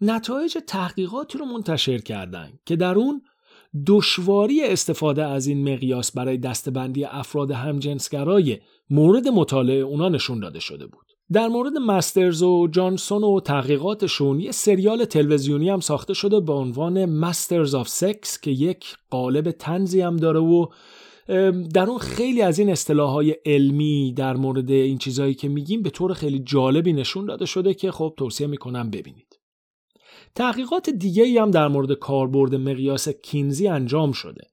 نتایج 0.00 0.58
تحقیقاتی 0.66 1.38
رو 1.38 1.44
منتشر 1.44 1.98
کردند 1.98 2.60
که 2.66 2.76
در 2.76 2.94
اون 2.94 3.22
دشواری 3.86 4.64
استفاده 4.64 5.24
از 5.24 5.46
این 5.46 5.72
مقیاس 5.72 6.12
برای 6.12 6.38
دستبندی 6.38 7.04
افراد 7.04 7.50
همجنسگرای 7.50 8.58
مورد 8.90 9.28
مطالعه 9.28 9.80
اونا 9.80 10.08
نشون 10.08 10.40
داده 10.40 10.60
شده 10.60 10.86
بود. 10.86 11.04
در 11.32 11.48
مورد 11.48 11.72
مسترز 11.72 12.42
و 12.42 12.68
جانسون 12.68 13.24
و 13.24 13.40
تحقیقاتشون 13.40 14.40
یه 14.40 14.52
سریال 14.52 15.04
تلویزیونی 15.04 15.70
هم 15.70 15.80
ساخته 15.80 16.14
شده 16.14 16.40
به 16.40 16.52
عنوان 16.52 17.04
مسترز 17.04 17.74
آف 17.74 17.88
سکس 17.88 18.40
که 18.40 18.50
یک 18.50 18.84
قالب 19.10 19.50
تنزی 19.50 20.00
هم 20.00 20.16
داره 20.16 20.40
و 20.40 20.66
در 21.74 21.86
اون 21.88 21.98
خیلی 21.98 22.42
از 22.42 22.58
این 22.58 22.70
اصطلاح 22.70 23.10
های 23.10 23.36
علمی 23.46 24.12
در 24.16 24.36
مورد 24.36 24.70
این 24.70 24.98
چیزهایی 24.98 25.34
که 25.34 25.48
میگیم 25.48 25.82
به 25.82 25.90
طور 25.90 26.14
خیلی 26.14 26.38
جالبی 26.38 26.92
نشون 26.92 27.26
داده 27.26 27.46
شده 27.46 27.74
که 27.74 27.90
خب 27.90 28.14
توصیه 28.16 28.46
می‌کنم 28.46 28.90
ببینید. 28.90 29.40
تحقیقات 30.34 30.90
دیگه 30.90 31.42
هم 31.42 31.50
در 31.50 31.68
مورد 31.68 31.92
کاربرد 31.92 32.54
مقیاس 32.54 33.08
کینزی 33.08 33.68
انجام 33.68 34.12
شده 34.12 34.44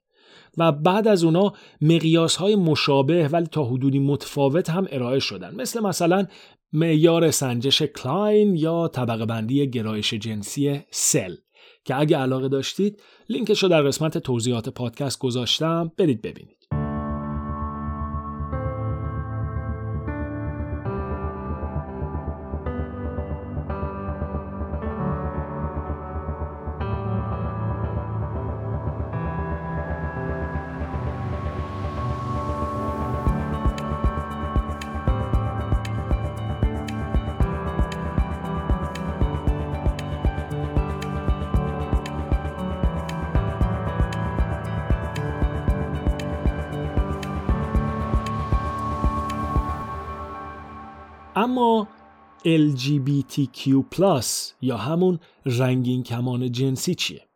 و 0.58 0.72
بعد 0.72 1.08
از 1.08 1.24
اونا 1.24 1.54
مقیاس 1.82 2.36
های 2.36 2.56
مشابه 2.56 3.28
ولی 3.28 3.46
تا 3.46 3.64
حدودی 3.64 4.00
متفاوت 4.00 4.70
هم 4.70 4.88
ارائه 4.92 5.20
شدن. 5.20 5.56
مثل 5.56 5.80
مثلا 5.80 6.28
معیار 6.74 7.32
سنجش 7.32 7.82
کلاین 7.82 8.56
یا 8.56 8.88
طبقه 8.88 9.26
بندی 9.26 9.70
گرایش 9.70 10.14
جنسی 10.14 10.80
سل 10.92 11.36
که 11.86 12.00
اگه 12.00 12.18
علاقه 12.18 12.50
داشتید 12.50 13.02
لینکش 13.30 13.64
رو 13.64 13.70
در 13.70 13.82
قسمت 13.82 14.18
توضیحات 14.18 14.70
پادکست 14.70 15.20
گذاشتم. 15.20 15.92
برید 15.98 16.22
ببینید. 16.22 16.61
LGBTQ+ 52.58 54.26
یا 54.62 54.78
همون 54.78 55.20
رنگین 55.46 56.04
کمان 56.04 56.52
جنسی 56.52 56.96
چیه؟ 56.96 57.28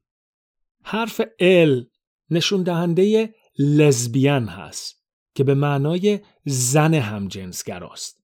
حرف 0.83 1.21
L 1.41 1.85
نشون 2.29 2.63
دهنده 2.63 3.33
لزبیان 3.59 4.47
هست 4.47 4.98
که 5.35 5.43
به 5.43 5.53
معنای 5.53 6.19
زن 6.45 6.93
همجنسگراست. 6.93 8.19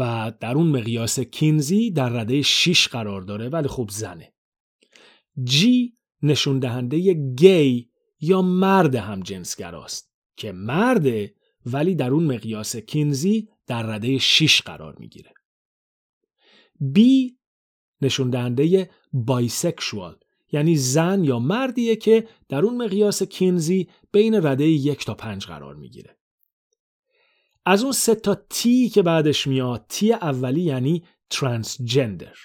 و 0.00 0.32
در 0.40 0.54
اون 0.54 0.66
مقیاس 0.66 1.20
کینزی 1.20 1.90
در 1.90 2.08
رده 2.08 2.42
6 2.42 2.88
قرار 2.88 3.22
داره 3.22 3.48
ولی 3.48 3.68
خب 3.68 3.90
زنه. 3.92 4.32
G 5.50 5.66
نشون 6.22 6.58
دهنده 6.58 7.12
گی 7.14 7.90
یا 8.20 8.42
مرد 8.42 8.94
همجنسگراست 8.94 10.12
که 10.36 10.52
مرده 10.52 11.34
ولی 11.66 11.94
در 11.94 12.10
اون 12.10 12.24
مقیاس 12.24 12.76
کینزی 12.76 13.48
در 13.66 13.82
رده 13.82 14.18
6 14.18 14.62
قرار 14.62 14.96
می‌گیره. 14.98 15.32
B 16.96 17.00
نشون 18.02 18.30
دهنده 18.30 18.90
بایسکشوال 19.12 20.18
یعنی 20.52 20.76
زن 20.76 21.24
یا 21.24 21.38
مردیه 21.38 21.96
که 21.96 22.28
در 22.48 22.62
اون 22.64 22.84
مقیاس 22.84 23.22
کینزی 23.22 23.88
بین 24.12 24.46
رده 24.46 24.64
یک 24.64 25.04
تا 25.04 25.14
پنج 25.14 25.46
قرار 25.46 25.74
می‌گیره. 25.74 26.19
از 27.66 27.82
اون 27.82 27.92
سه 27.92 28.14
تا 28.14 28.34
تی 28.34 28.88
که 28.88 29.02
بعدش 29.02 29.46
میاد 29.46 29.84
تی 29.88 30.12
اولی 30.12 30.60
یعنی 30.60 31.04
ترانسجندر. 31.30 32.36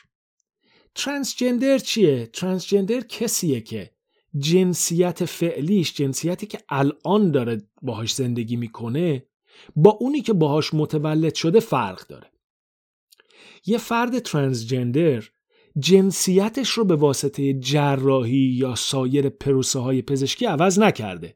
ترانسجندر 0.95 1.77
چیه؟ 1.77 2.25
ترانسجندر 2.25 3.01
کسیه 3.01 3.61
که 3.61 3.91
جنسیت 4.37 5.25
فعلیش 5.25 5.93
جنسیتی 5.93 6.45
که 6.45 6.59
الان 6.69 7.31
داره 7.31 7.61
باهاش 7.81 8.13
زندگی 8.13 8.55
می‌کنه 8.55 9.25
با 9.75 9.91
اونی 9.91 10.21
که 10.21 10.33
باهاش 10.33 10.73
متولد 10.73 11.35
شده 11.35 11.59
فرق 11.59 12.07
داره. 12.07 12.31
یه 13.65 13.77
فرد 13.77 14.19
ترانسجندر 14.19 15.23
جنسیتش 15.79 16.69
رو 16.69 16.85
به 16.85 16.95
واسطه 16.95 17.53
جراحی 17.53 18.55
یا 18.57 18.75
سایر 18.75 19.29
پروسه 19.29 19.79
های 19.79 20.01
پزشکی 20.01 20.45
عوض 20.45 20.79
نکرده 20.79 21.35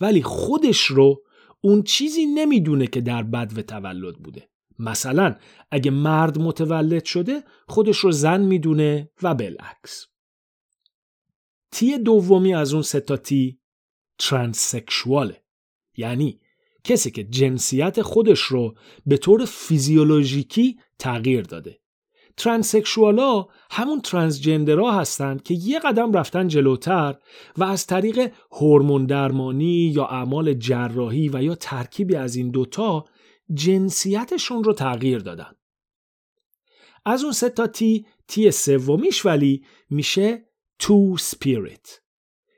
ولی 0.00 0.22
خودش 0.22 0.84
رو 0.84 1.22
اون 1.64 1.82
چیزی 1.82 2.26
نمی‌دونه 2.26 2.86
که 2.86 3.00
در 3.00 3.22
بدو 3.22 3.62
تولد 3.62 4.18
بوده. 4.18 4.48
مثلا 4.78 5.36
اگه 5.70 5.90
مرد 5.90 6.38
متولد 6.38 7.04
شده 7.04 7.44
خودش 7.68 7.98
رو 7.98 8.12
زن 8.12 8.40
می‌دونه 8.40 9.10
و 9.22 9.34
بالعکس. 9.34 10.06
تی 11.70 11.98
دومی 11.98 12.54
از 12.54 12.74
اون 12.74 12.82
ستا 12.82 13.16
تی 13.16 13.60
ترانسکشواله 14.18 15.44
یعنی 15.96 16.40
کسی 16.84 17.10
که 17.10 17.24
جنسیت 17.24 18.02
خودش 18.02 18.40
رو 18.40 18.74
به 19.06 19.16
طور 19.16 19.44
فیزیولوژیکی 19.44 20.78
تغییر 20.98 21.42
داده. 21.42 21.80
ترانسکشوالا 22.36 23.46
همون 23.70 24.00
ترانسجندرها 24.00 25.00
هستند 25.00 25.42
که 25.42 25.54
یه 25.54 25.78
قدم 25.78 26.12
رفتن 26.12 26.48
جلوتر 26.48 27.14
و 27.56 27.64
از 27.64 27.86
طریق 27.86 28.32
هورمون 28.52 29.06
درمانی 29.06 29.92
یا 29.94 30.04
اعمال 30.04 30.54
جراحی 30.54 31.28
و 31.28 31.42
یا 31.42 31.54
ترکیبی 31.54 32.16
از 32.16 32.36
این 32.36 32.50
دوتا 32.50 33.04
جنسیتشون 33.54 34.64
رو 34.64 34.72
تغییر 34.72 35.18
دادن. 35.18 35.52
از 37.04 37.22
اون 37.22 37.32
سه 37.32 37.48
تا 37.48 37.66
تی 37.66 38.06
تی 38.28 38.50
سومیش 38.50 39.26
ولی 39.26 39.64
میشه 39.90 40.44
two 40.78 41.16
spirit 41.16 42.00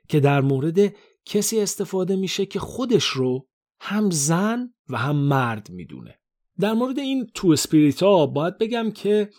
که 0.09 0.19
در 0.19 0.41
مورد 0.41 0.95
کسی 1.25 1.59
استفاده 1.59 2.15
میشه 2.15 2.45
که 2.45 2.59
خودش 2.59 3.05
رو 3.05 3.47
هم 3.79 4.09
زن 4.09 4.73
و 4.89 4.97
هم 4.97 5.15
مرد 5.15 5.69
می‌دونه. 5.69 6.19
در 6.59 6.73
مورد 6.73 6.99
این 6.99 7.27
two 7.33 7.47
spirit 7.47 8.03
ها 8.03 8.25
باید 8.25 8.57
بگم 8.57 8.91
که 8.91 9.29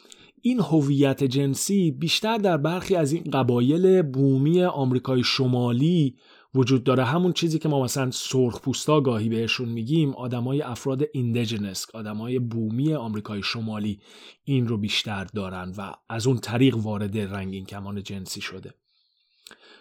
این 0.43 0.61
هویت 0.61 1.25
جنسی 1.25 1.91
بیشتر 1.91 2.39
در 2.39 2.57
برخی 2.57 2.97
از 2.97 3.13
این 3.13 3.25
قبایل 3.25 4.03
بومی 4.03 4.63
آمریکای 4.63 5.23
شمالی 5.25 6.17
وجود 6.55 6.85
داره. 6.85 7.05
همون 7.05 7.33
چیزی 7.33 7.59
که 7.59 7.69
ما 7.69 7.83
مثلا 7.83 8.11
سرخ 8.11 8.61
پوستا 8.61 9.01
گاهی 9.01 9.29
بهشون 9.29 9.69
میگیم 9.69 10.15
آدمای 10.15 10.63
افراد 10.63 11.03
indigenous 11.13 11.87
آدمای 11.95 12.39
بومی 12.39 12.95
آمریکای 12.95 13.43
شمالی. 13.43 14.01
این 14.45 14.69
رو 14.69 14.79
بیشتر 14.79 15.25
دارن 15.25 15.73
و 15.79 15.93
از 16.09 16.27
اون 16.27 16.37
طریق 16.37 16.77
وارد 16.77 17.19
رنگین 17.19 17.65
کمان 17.65 18.03
جنسی 18.03 18.41
شده. 18.41 18.75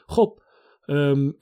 خب 0.08 0.40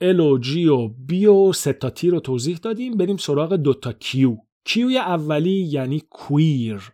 ال 0.00 0.20
و 0.20 0.38
جی 0.38 0.66
و 0.66 0.88
بی 0.88 1.26
و 1.26 1.52
ستاتی 1.52 2.10
رو 2.10 2.20
توضیح 2.20 2.56
دادیم. 2.56 2.96
بریم 2.96 3.16
سراغ 3.16 3.56
دوتا 3.56 3.92
کیو 3.92 4.36
کیوی 4.64 4.98
اولی 4.98 5.68
یعنی 5.70 6.02
کویر 6.10 6.92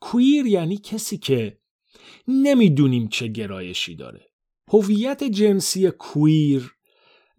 کویر 0.00 0.46
یعنی 0.46 0.76
کسی 0.76 1.18
که 1.18 1.58
نمی‌دونیم 2.28 3.08
چه 3.08 3.28
گرایشی 3.28 3.94
داره. 3.94 4.26
هویت 4.72 5.24
جنسی 5.24 5.90
کویر 5.90 6.74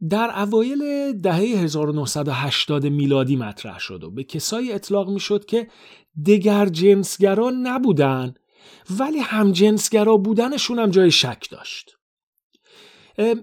در 0.10 0.40
اوایل 0.42 1.14
دهه 1.14 1.36
1980 1.36 2.86
میلادی 2.86 3.36
مطرح 3.36 3.80
شد 3.80 4.04
و 4.04 4.12
به 4.12 4.24
کسایی 4.24 4.72
اطلاق 4.72 5.10
می‌شد 5.10 5.46
که 5.46 5.68
دگر 6.26 6.66
جنسگرا 6.66 7.52
نبودن 7.64 8.34
ولی 9.00 9.20
هم 9.20 9.52
جنسگرا 9.52 10.18
بودنشون 10.18 10.80
هم 10.80 10.90
جای 10.90 11.12
شک 11.12 11.48
داشت. 11.52 11.96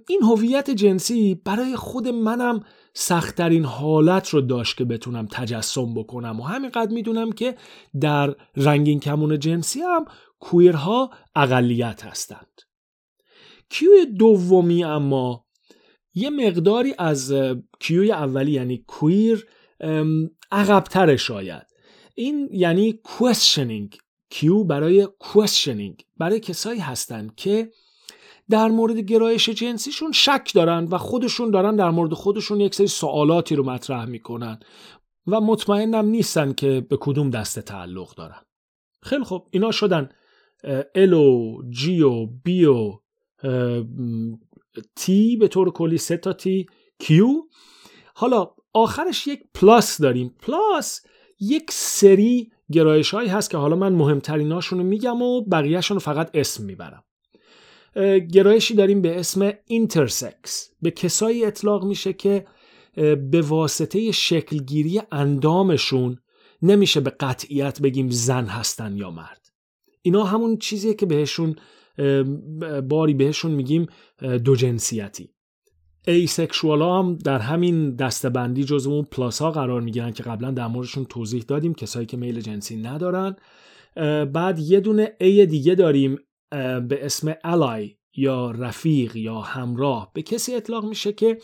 این 0.09 0.23
هویت 0.23 0.71
جنسی 0.71 1.35
برای 1.35 1.77
خود 1.77 2.09
منم 2.09 2.65
سختترین 2.99 3.65
حالت 3.65 4.29
رو 4.29 4.41
داشت 4.41 4.77
که 4.77 4.85
بتونم 4.85 5.29
تجسم 5.31 5.95
بکنم. 5.95 6.41
و 6.41 6.43
همینقدر 6.43 6.93
می‌دونم 6.93 7.33
که 7.33 7.57
در 8.01 8.35
رنگین 8.57 9.01
کمون 9.01 9.39
جنسی 9.39 9.81
هم 9.81 10.05
کویرها 10.41 11.11
اقلیت 11.35 12.05
هستند. 12.05 12.61
کیوی 13.71 14.07
دومی 14.07 14.85
اما 14.85 15.47
یه 16.15 16.31
مقداری 16.31 16.95
از 16.99 17.35
کیوی 17.81 18.13
اولی 18.13 18.53
یعنی 18.53 18.85
کویر 18.87 19.47
عقبتر 20.53 21.17
شاید. 21.17 21.67
این 22.15 22.49
یعنی 22.53 23.01
questioning. 23.05 23.99
کیو 24.31 24.65
برای 24.65 25.09
questioning. 25.23 26.05
برای 26.17 26.41
کسایی 26.41 26.81
هستند 26.81 27.35
که 27.35 27.71
در 28.51 28.69
مورد 28.69 28.99
گرایش 28.99 29.49
جنسیشون 29.49 30.13
شک 30.13 30.51
دارن 30.55 30.85
و 30.85 30.99
خودشون 30.99 31.51
دارن 31.51 31.77
در 31.77 31.91
مورد 31.91 32.15
خودشون 32.15 32.61
یک 32.61 32.75
سری 32.75 32.87
سوالاتی 32.87 33.57
رو 33.57 33.65
مطرح 33.65 34.05
می‌کنن 34.05 34.61
و 35.27 35.41
مطمئنم 35.41 36.07
نیستن 36.07 36.53
که 36.53 36.87
به 36.91 36.97
کدوم 37.01 37.31
دسته 37.31 37.63
تعلق 37.63 38.15
دارن. 38.15 38.41
خیلی 39.03 39.25
خب 39.25 39.47
اینا 39.51 39.71
شدن. 39.71 40.09
ال 40.95 41.13
و 41.13 41.59
جی 41.71 42.03
و 42.03 42.27
بی 42.27 42.65
و 42.65 42.93
تی 44.97 45.37
به 45.37 45.49
طور 45.49 45.73
کلی 45.73 45.99
سه 45.99 46.17
تا 46.17 46.33
تی 46.33 46.67
Q 46.99 47.29
حالا 48.15 48.51
آخرش 48.73 49.27
یک 49.27 49.41
plus 49.55 50.01
داریم. 50.01 50.35
plus 50.41 51.01
یک 51.41 51.71
سری 51.71 52.53
گرایش 52.73 53.11
هایی 53.15 53.29
هست 53.29 53.51
که 53.51 53.57
حالا 53.57 53.77
من 53.77 53.93
مهمتریناشون 53.93 54.79
رو 54.79 54.85
میگم 54.85 55.23
و 55.23 55.41
بقیهشون 55.41 55.95
رو 55.95 56.01
فقط 56.01 56.31
اسم 56.35 56.65
می‌برم. 56.65 57.05
گرایشی 58.33 58.75
داریم 58.75 59.03
به 59.03 59.21
اسم 59.21 59.53
intersex. 59.67 60.71
به 60.83 60.91
کسایی 60.91 61.45
اطلاق 61.45 61.85
میشه 61.85 62.13
که 62.13 62.47
به 63.31 63.43
واسطه 63.43 64.13
شکلگیری 64.13 65.01
اندامشون 65.13 66.19
نمیشه 66.63 67.01
به 67.01 67.11
قطعیت 67.11 67.81
بگیم 67.81 68.11
زن 68.11 68.45
هستن 68.45 68.97
یا 68.97 69.11
مرد. 69.11 69.47
اینا 70.03 70.25
همون 70.25 70.57
چیزیه 70.57 70.95
که 70.95 71.07
بهشون 71.07 71.57
باری 72.89 73.15
بهشون 73.15 73.53
میگیم 73.53 73.87
دو 74.45 74.57
جنسیتی. 74.57 75.31
asexual 76.07 76.83
هم 76.83 77.19
در 77.25 77.39
همین 77.39 77.97
دسته‌بندی 77.97 78.65
جز 78.65 78.87
اون 78.87 79.05
plus 79.05 79.43
ها 79.43 79.51
قرار 79.51 79.81
می‌گیرن 79.81 80.13
که 80.13 80.23
قبلا 80.23 80.51
در 80.51 80.67
موردشون 80.67 81.05
توضیح 81.05 81.45
دادیم 81.49 81.75
کسایی 81.75 82.07
که 82.07 82.17
میل 82.17 82.41
جنسی 82.41 82.77
ندارن. 82.77 83.37
بعد 84.33 84.59
یه 84.59 84.81
دونه 84.81 85.17
ای 85.21 85.47
دیگه 85.47 85.75
داریم 85.75 86.19
به 86.89 86.99
اسم 87.07 87.35
ally 87.45 87.97
یا 88.17 88.51
رفیق 88.51 89.17
یا 89.17 89.41
همراه. 89.41 90.11
به 90.15 90.23
کسی 90.23 90.55
اطلاق 90.55 90.85
میشه 90.85 91.13
که 91.13 91.39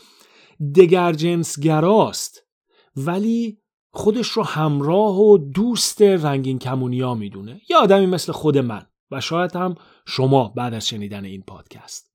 دگر 0.75 1.13
جنس 1.13 1.59
گراست 1.59 2.47
ولی 2.95 3.59
خودش 3.91 4.27
رو 4.27 4.43
همراه 4.43 5.19
و 5.19 5.37
دوست 5.37 6.01
رنگین 6.01 6.59
کمونیا 6.59 7.13
می‌دونه. 7.13 7.61
یا 7.69 7.79
آدمی 7.79 8.05
مثل 8.05 8.31
خود 8.31 8.57
من 8.57 8.85
و 9.11 9.21
شاید 9.21 9.55
هم 9.55 9.75
شما 10.07 10.53
بعد 10.57 10.73
از 10.73 10.87
شنیدن 10.87 11.25
این 11.25 11.43
پادکست. 11.47 12.13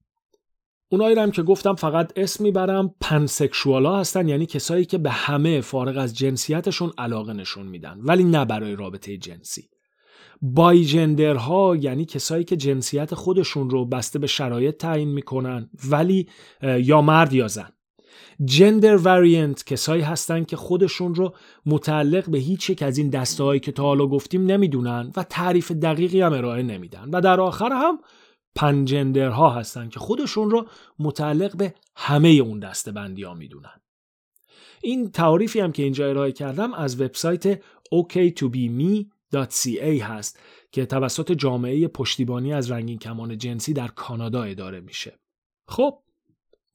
اونایی 0.91 1.19
هم 1.19 1.31
که 1.31 1.43
گفتم 1.43 1.75
فقط 1.75 2.13
اسم 2.17 2.45
می‌برم 2.45 2.95
پنسکشوالا 3.01 3.97
هستن 3.97 4.29
یعنی 4.29 4.47
کسایی 4.47 4.85
که 4.85 4.99
به 4.99 5.11
همه 5.11 5.61
فارغ 5.61 5.99
از 5.99 6.15
جنسیتشون 6.15 6.93
علاقه 6.99 7.33
نشون 7.33 7.67
میدن 7.67 7.99
ولی 8.01 8.25
نه 8.25 8.45
برای 8.45 8.77
رابطه 8.77 9.17
جنسی. 9.17 9.71
ها 11.37 11.77
یعنی 11.77 12.05
کسایی 12.05 12.45
که 12.45 12.57
جنسیت 12.57 13.15
خودشون 13.15 13.71
رو 13.71 13.85
بسته 13.85 14.19
به 14.19 14.27
شرایط 14.27 14.77
تعیین 14.77 15.09
می‌کنن 15.09 15.71
ولی 15.91 16.29
یا 16.63 17.03
مرد 17.03 17.33
یا 17.33 17.49
زن. 17.49 17.69
جندر 18.45 18.97
وریانت 18.97 19.65
کسایی 19.65 20.03
هستن 20.03 20.45
که 20.45 20.57
خودشون 20.57 21.15
رو 21.15 21.35
متعلق 21.67 22.31
به 22.31 22.39
هیچ 22.39 22.71
یک 22.71 22.83
از 22.83 22.99
این 22.99 23.11
دسته 23.11 23.59
که 23.59 23.73
تا 23.73 23.83
حالا 23.83 24.07
گفتیم 24.07 24.47
نمی‌دونن 24.47 25.13
و 25.17 25.23
تعریف 25.23 25.73
دقیقی 25.73 26.21
هم 26.21 26.33
ارائه 26.33 26.63
نمیدن. 26.63 27.11
و 27.13 27.21
در 27.21 27.41
آخر 27.41 27.69
هم 27.73 27.99
پنجندرها 28.55 29.51
هستن 29.51 29.89
که 29.89 30.01
خودشون 30.01 30.51
رو 30.51 30.67
متعلق 30.99 31.57
به 31.57 31.75
همه 31.97 32.29
اون 32.29 32.59
دسته 32.59 32.93
بندی 32.93 33.23
ها 33.23 33.35
می‌دونن. 33.35 33.81
این 34.83 35.11
تعریفی 35.11 35.61
هم 35.61 35.73
که 35.73 35.83
اینجا 35.83 36.09
ارائه 36.09 36.33
کردم 36.33 36.75
از 36.75 37.01
وبسایت 37.01 37.63
ok2bme.ca 39.35 40.03
هست 40.03 40.39
که 40.73 40.87
توسط 40.87 41.33
جامعه 41.33 41.89
پشتیبانی 41.89 42.53
از 42.53 42.71
رنگین 42.71 42.99
کمان 42.99 43.39
جنسی 43.39 43.73
در 43.73 43.89
کانادا 43.89 44.43
اداره 44.43 44.81
میشه. 44.81 45.19
خب 45.67 45.99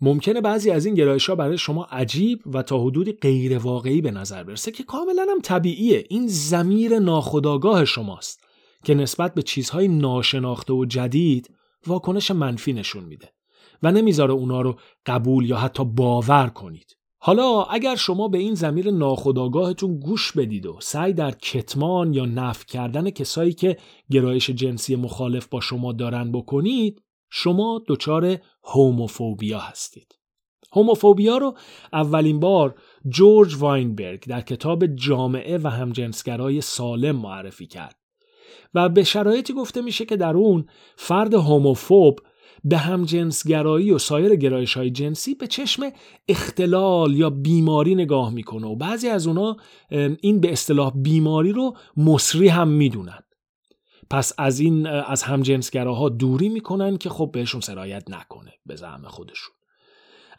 ممکنه 0.02 0.42
بعضی 0.42 0.72
از 0.72 0.86
این 0.86 0.96
گرایش 0.96 1.30
ها 1.30 1.36
برای 1.36 1.58
شما 1.58 1.84
عجیب 1.84 2.42
و 2.46 2.64
تا 2.64 2.80
حدودی 2.80 3.12
غیر 3.12 3.58
واقعی 3.58 4.02
به 4.02 4.12
نظر 4.12 4.44
برسه 4.44 4.72
که 4.72 4.84
کاملا 4.84 5.26
هم 5.30 5.42
طبیعیه 5.42 6.04
این 6.10 6.28
زمیر 6.28 7.00
ناخودآگاه 7.00 7.86
شماست 7.86 8.44
که 8.84 8.94
نسبت 8.94 9.34
به 9.34 9.42
چیزهای 9.42 9.88
ناشناخته 9.88 10.74
و 10.74 10.86
جدید 10.86 11.56
واکنش 11.88 12.32
منفی 12.32 12.74
نشون 12.74 13.04
میده 13.04 13.34
و 13.84 13.92
نمی‌ذاره 13.92 14.34
اونا 14.34 14.62
رو 14.62 14.80
قبول 15.06 15.50
یا 15.50 15.58
حتی 15.58 15.86
باور 15.86 16.50
کنید. 16.50 16.98
حالا 17.26 17.64
اگر 17.64 17.96
شما 17.96 18.28
به 18.28 18.38
این 18.38 18.54
زمیر 18.54 18.92
ناخودآگاهتون 18.92 20.00
گوش 20.00 20.32
بدید 20.32 20.66
و 20.66 20.78
سعی 20.82 21.14
در 21.14 21.32
کتمان 21.32 22.14
یا 22.14 22.26
نفی 22.26 22.66
کردن 22.66 23.10
کسایی 23.10 23.54
که 23.54 23.78
گرایش 24.12 24.50
جنسی 24.50 24.96
مخالف 24.96 25.48
با 25.48 25.62
شما 25.62 25.94
دارن 25.94 26.32
بکنید 26.32 27.02
شما 27.30 27.82
دچار 27.88 28.38
هوموفوبیا 28.64 29.60
هستید. 29.60 30.16
هوموفوبیا 30.74 31.38
رو 31.38 31.58
اولین 31.94 32.40
بار 32.40 32.76
جورج 33.10 33.56
واینبرگ 33.56 34.28
در 34.28 34.42
کتاب 34.42 34.86
جامعه 34.86 35.58
و 35.58 35.68
همجنسگرای 35.68 36.62
سالم 36.62 37.16
معرفی 37.16 37.68
کرد 37.68 37.96
و 38.74 38.90
به 38.90 39.04
شرایطی 39.04 39.54
گفته 39.54 39.82
میشه 39.82 40.06
که 40.06 40.18
در 40.18 40.34
اون 40.34 40.66
فرد 40.96 41.34
هوموفوب 41.34 42.20
به 42.64 42.78
همجنسگرایی 42.78 43.92
و 43.92 43.98
سایر 43.98 44.36
گرایش 44.36 44.78
های 44.78 44.90
جنسی 44.90 45.36
به 45.36 45.48
چشم 45.48 45.92
اختلال 46.28 47.16
یا 47.16 47.30
بیماری 47.30 47.96
نگاه 47.96 48.34
می‌کنه 48.34 48.68
و 48.68 48.76
بعضی 48.76 49.08
از 49.08 49.28
اونا 49.28 49.58
این 50.22 50.40
به 50.40 50.52
اصطلاح 50.52 50.92
بیماری 50.96 51.52
رو 51.52 51.78
مصری 51.98 52.48
هم 52.48 52.68
می‌دونن. 52.68 53.24
پس 54.10 54.34
از 54.38 54.60
این 54.60 54.88
از 54.88 55.24
همجنسگراها 55.24 56.10
دوری 56.10 56.50
می‌کنن 56.50 56.98
که 56.98 57.10
خب 57.10 57.30
بهشون 57.34 57.62
سرایت 57.62 58.10
نکنه 58.10 58.54
به 58.66 58.76
زعم 58.76 59.08
خودشون. 59.08 59.54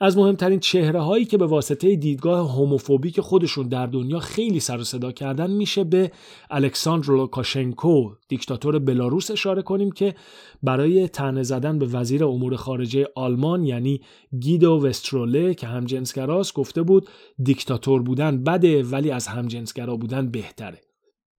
از 0.01 0.19
مهمترین 0.19 0.61
چهره 0.61 1.01
هایی 1.01 1.25
که 1.25 1.39
به 1.39 1.47
واسطه 1.47 1.97
دیدگاه 1.97 2.53
هوموفوبیک 2.53 3.21
خودشون 3.21 3.69
در 3.69 3.87
دنیا 3.87 4.19
خیلی 4.19 4.61
سر 4.61 4.79
و 4.79 4.85
صدا 4.85 5.13
کردن 5.13 5.51
میشه 5.51 5.85
به 5.85 6.11
الکساندر 6.51 7.07
لوکاشنکو 7.07 8.11
دیکتاتور 8.29 8.79
بلاروس 8.79 9.31
اشاره 9.31 9.63
کنیم 9.63 9.93
که 9.93 10.15
برای 10.63 11.09
تنه 11.09 11.43
زدن 11.43 11.79
به 11.79 11.87
وزیر 11.87 12.25
امور 12.25 12.57
خارجه 12.57 13.07
آلمان 13.15 13.65
یعنی 13.65 14.01
گیدو 14.41 14.87
وستروله 14.87 15.55
که 15.55 15.67
همجنسگراست 15.67 16.55
گفته 16.55 16.83
بود 16.83 17.09
دیکتاتور 17.43 18.03
بودن 18.03 18.45
بده 18.45 18.83
ولی 18.83 19.11
از 19.11 19.27
همجنسگرا 19.27 19.97
بودن 19.97 20.31
بهتره. 20.31 20.94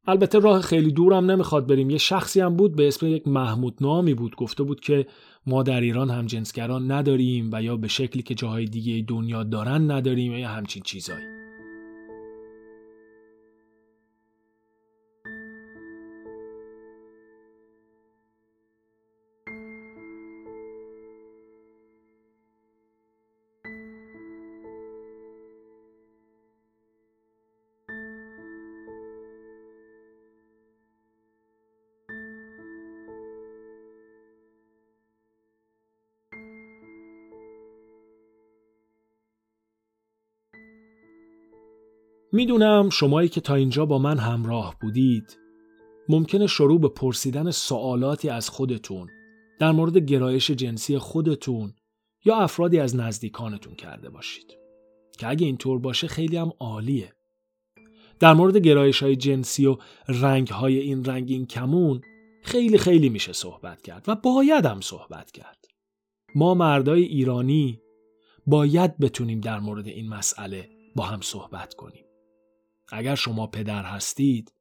البته 0.08 0.40
راه 0.40 0.62
خیلی 0.62 0.92
دورم 0.92 1.32
نمی‌خواد 1.32 1.68
بریم. 1.68 1.90
یه 1.90 1.98
شخصی 1.98 2.42
هم 2.42 2.56
بود 2.56 2.76
به 2.76 2.88
اسم 2.88 3.08
یک 3.08 3.28
محمود 3.28 3.76
نامی 3.82 4.14
بود. 4.14 4.36
گفته 4.36 4.64
بود 4.64 4.80
که 4.80 5.06
ما 5.48 5.64
در 5.64 5.82
ایران 5.82 6.10
هم 6.10 6.26
جنسگران 6.26 6.92
نداریم 6.92 7.50
و 7.54 7.64
یا 7.64 7.78
به 7.78 7.88
شکلی 7.88 8.24
که 8.24 8.36
جاهای 8.36 8.66
دیگه 8.66 9.06
دنیا 9.08 9.44
دارن 9.44 9.92
نداریم 9.92 10.34
یا 10.34 10.50
همچین 10.50 10.84
چیزایی. 10.84 11.45
می‌دونم 42.36 42.90
شمایی 42.90 43.30
که 43.30 43.42
تا 43.42 43.56
اینجا 43.56 43.86
با 43.86 44.00
من 44.00 44.18
همراه 44.18 44.76
بودید 44.82 45.40
ممکنه 46.10 46.48
شروع 46.48 46.80
به 46.80 46.90
پرسیدن 46.90 47.52
سوالاتی 47.52 48.30
از 48.30 48.50
خودتون 48.50 49.10
در 49.60 49.72
مورد 49.72 49.98
گرایش 49.98 50.52
جنسی 50.52 50.98
خودتون 50.98 51.74
یا 52.26 52.36
افرادی 52.36 52.80
از 52.80 52.96
نزدیکانتون 52.96 53.76
کرده 53.76 54.10
باشید. 54.10 54.58
که 55.18 55.28
اگه 55.28 55.46
اینطور 55.46 55.80
باشه 55.80 56.08
خیلی 56.08 56.38
هم 56.38 56.52
عالیه. 56.60 57.14
در 58.20 58.34
مورد 58.34 58.58
گرایش 58.58 59.04
های 59.04 59.16
جنسی 59.16 59.66
و 59.66 59.78
رنگ 60.08 60.48
های 60.48 60.80
این 60.80 61.06
رنگین 61.06 61.46
کمون 61.46 62.02
خیلی 62.44 62.78
خیلی 62.78 63.10
میشه 63.10 63.34
صحبت 63.34 63.82
کرد 63.82 64.04
و 64.08 64.16
باید 64.16 64.66
هم 64.66 64.82
صحبت 64.82 65.32
کرد. 65.32 65.66
ما 66.36 66.54
مردای 66.54 67.04
ایرانی 67.04 67.80
باید 68.48 68.98
بتونیم 68.98 69.42
در 69.42 69.60
مورد 69.60 69.88
این 69.88 70.10
مسئله 70.10 70.70
با 70.96 71.04
هم 71.04 71.22
صحبت 71.22 71.74
کنیم. 71.74 72.05
اگر 72.92 73.16
شما 73.16 73.48
پدر 73.48 73.84
هستید 73.84 74.54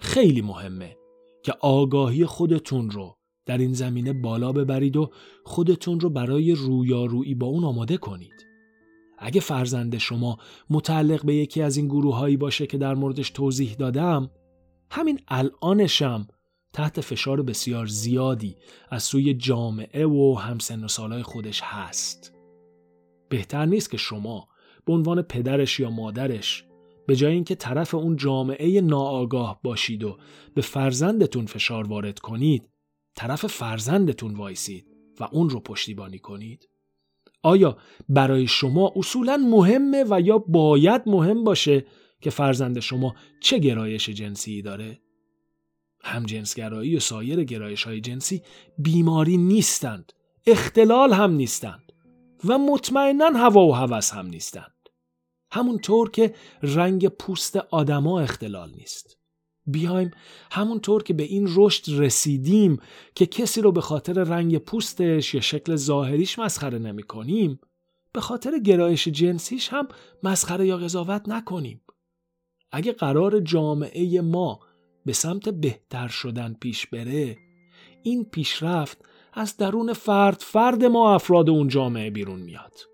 خیلی 0.00 0.42
مهمه 0.42 0.96
که 1.42 1.52
آگاهی 1.60 2.26
خودتون 2.26 2.90
رو 2.90 3.16
در 3.46 3.58
این 3.58 3.72
زمینه 3.72 4.12
بالا 4.12 4.52
ببرید 4.52 4.96
و 4.96 5.10
خودتون 5.44 6.00
رو 6.00 6.10
برای 6.10 6.52
رویارویی 6.52 7.34
با 7.34 7.46
اون 7.46 7.64
آماده 7.64 7.96
کنید. 7.96 8.46
اگه 9.18 9.40
فرزند 9.40 9.98
شما 9.98 10.38
متعلق 10.70 11.26
به 11.26 11.34
یکی 11.34 11.62
از 11.62 11.76
این 11.76 11.86
گروه 11.86 12.16
هایی 12.16 12.36
باشه 12.36 12.66
که 12.66 12.78
در 12.78 12.94
موردش 12.94 13.30
توضیح 13.30 13.74
دادم 13.74 14.30
همین 14.90 15.20
الانشم 15.28 16.28
تحت 16.72 17.00
فشار 17.00 17.42
بسیار 17.42 17.86
زیادی 17.86 18.56
از 18.90 19.02
سوی 19.02 19.34
جامعه 19.34 20.06
و 20.06 20.38
همسن 20.40 20.84
و 20.84 20.88
سالای 20.88 21.22
خودش 21.22 21.60
هست. 21.64 22.34
بهتر 23.28 23.66
نیست 23.66 23.90
که 23.90 23.96
شما 23.96 24.48
به 24.84 24.92
عنوان 24.92 25.22
پدرش 25.22 25.80
یا 25.80 25.90
مادرش 25.90 26.64
به 27.10 27.16
جای 27.16 27.32
اینکه 27.32 27.54
طرف 27.54 27.94
اون 27.94 28.16
جامعه 28.16 28.80
ناآگاه 28.80 29.60
باشید 29.62 30.04
و 30.04 30.18
به 30.54 30.62
فرزندتون 30.62 31.46
فشار 31.46 31.88
وارد 31.88 32.18
کنید 32.18 32.68
طرف 33.14 33.46
فرزندتون 33.46 34.34
وایسید 34.34 34.86
و 35.20 35.28
اون 35.32 35.50
رو 35.50 35.60
پشتیبانی 35.60 36.18
کنید 36.18 36.68
آیا 37.42 37.76
برای 38.08 38.46
شما 38.46 38.92
اصولا 38.96 39.36
مهمه 39.36 40.04
و 40.10 40.20
یا 40.20 40.38
باید 40.38 41.02
مهم 41.06 41.44
باشه 41.44 41.84
که 42.20 42.30
فرزند 42.30 42.80
شما 42.80 43.14
چه 43.40 43.58
گرایش 43.58 44.08
جنسی 44.08 44.62
داره؟ 44.62 45.00
همجنسگرایی 46.02 46.96
و 46.96 47.00
سایر 47.00 47.44
گرایش 47.44 47.84
های 47.84 48.00
جنسی 48.00 48.42
بیماری 48.78 49.36
نیستند 49.36 50.12
اختلال 50.46 51.12
هم 51.12 51.32
نیستند 51.32 51.92
و 52.44 52.58
مطمئنا 52.58 53.26
هوا 53.26 53.66
و 53.66 53.74
هوس 53.74 54.12
هم 54.12 54.26
نیستند 54.26 54.79
همونطور 55.52 56.10
که 56.10 56.34
رنگ 56.62 57.08
پوست 57.08 57.56
آدما 57.56 58.20
اختلال 58.20 58.70
نیست. 58.70 59.20
بیایم 59.66 60.10
همونطور 60.52 61.02
که 61.02 61.14
به 61.14 61.22
این 61.22 61.48
رشد 61.56 61.84
رسیدیم 61.88 62.80
که 63.14 63.26
کسی 63.26 63.60
رو 63.60 63.72
به 63.72 63.80
خاطر 63.80 64.12
رنگ 64.12 64.58
پوستش 64.58 65.34
یا 65.34 65.40
شکل 65.40 65.76
ظاهریش 65.76 66.38
مسخره 66.38 66.78
نمی 66.78 67.02
کنیم 67.02 67.60
به 68.12 68.20
خاطر 68.20 68.58
گرایش 68.58 69.08
جنسیش 69.08 69.68
هم 69.68 69.88
مسخره 70.22 70.66
یا 70.66 70.76
قضاوت 70.76 71.28
نکنیم. 71.28 71.80
اگه 72.72 72.92
قرار 72.92 73.40
جامعه 73.40 74.20
ما 74.20 74.60
به 75.06 75.12
سمت 75.12 75.48
بهتر 75.48 76.08
شدن 76.08 76.56
پیش 76.60 76.86
بره 76.86 77.36
این 78.02 78.24
پیشرفت 78.24 78.98
از 79.32 79.56
درون 79.56 79.92
فرد 79.92 80.40
فرد 80.40 80.84
ما 80.84 81.14
افراد 81.14 81.50
اون 81.50 81.68
جامعه 81.68 82.10
بیرون 82.10 82.40
میاد. 82.40 82.89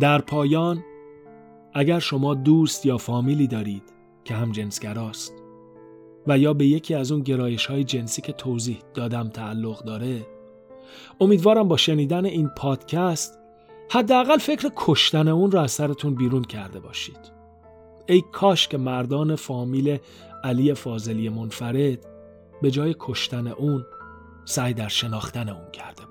در 0.00 0.20
پایان 0.20 0.84
اگر 1.74 1.98
شما 1.98 2.34
دوست 2.34 2.86
یا 2.86 2.98
فامیلی 2.98 3.46
دارید 3.46 3.82
که 4.24 4.34
هم 4.34 4.52
جنسگراست 4.52 5.34
و 6.26 6.38
یا 6.38 6.54
به 6.54 6.66
یکی 6.66 6.94
از 6.94 7.12
اون 7.12 7.22
گرایش 7.22 7.66
های 7.66 7.84
جنسی 7.84 8.22
که 8.22 8.32
توضیح 8.32 8.78
دادم 8.94 9.28
تعلق 9.28 9.84
داره 9.84 10.26
امیدوارم 11.20 11.68
با 11.68 11.76
شنیدن 11.76 12.24
این 12.24 12.48
پادکست 12.48 13.38
حداقل 13.90 14.38
فکر 14.38 14.70
کشتن 14.76 15.28
اون 15.28 15.50
را 15.50 15.62
از 15.62 15.72
سرتون 15.72 16.14
بیرون 16.14 16.44
کرده 16.44 16.80
باشید. 16.80 17.36
ای 18.06 18.22
کاش 18.32 18.68
که 18.68 18.78
مردان 18.78 19.36
فامیل 19.36 19.98
علی 20.44 20.74
فاضلی 20.74 21.28
منفرد 21.28 22.06
به 22.62 22.70
جای 22.70 22.94
کشتن 22.98 23.46
اون 23.46 23.86
سعی 24.44 24.74
در 24.74 24.88
شناختن 24.88 25.48
اون 25.48 25.70
کرده 25.72 26.05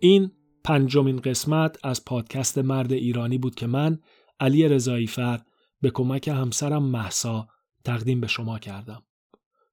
این 0.00 0.30
پنجمین 0.64 1.16
قسمت 1.16 1.78
از 1.84 2.04
پادکست 2.04 2.58
مرد 2.58 2.92
ایرانی 2.92 3.38
بود 3.38 3.54
که 3.54 3.66
من 3.66 3.98
علی 4.40 4.68
رضایی 4.68 5.06
فر 5.06 5.40
به 5.80 5.90
کمک 5.90 6.28
همسرم 6.28 6.82
محسا 6.82 7.48
تقدیم 7.84 8.20
به 8.20 8.26
شما 8.26 8.58
کردم. 8.58 9.02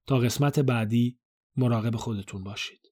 تا 0.07 0.17
قسمت 0.17 0.59
بعدی 0.59 1.19
مراقب 1.57 1.95
خودتون 1.95 2.43
باشید. 2.43 2.84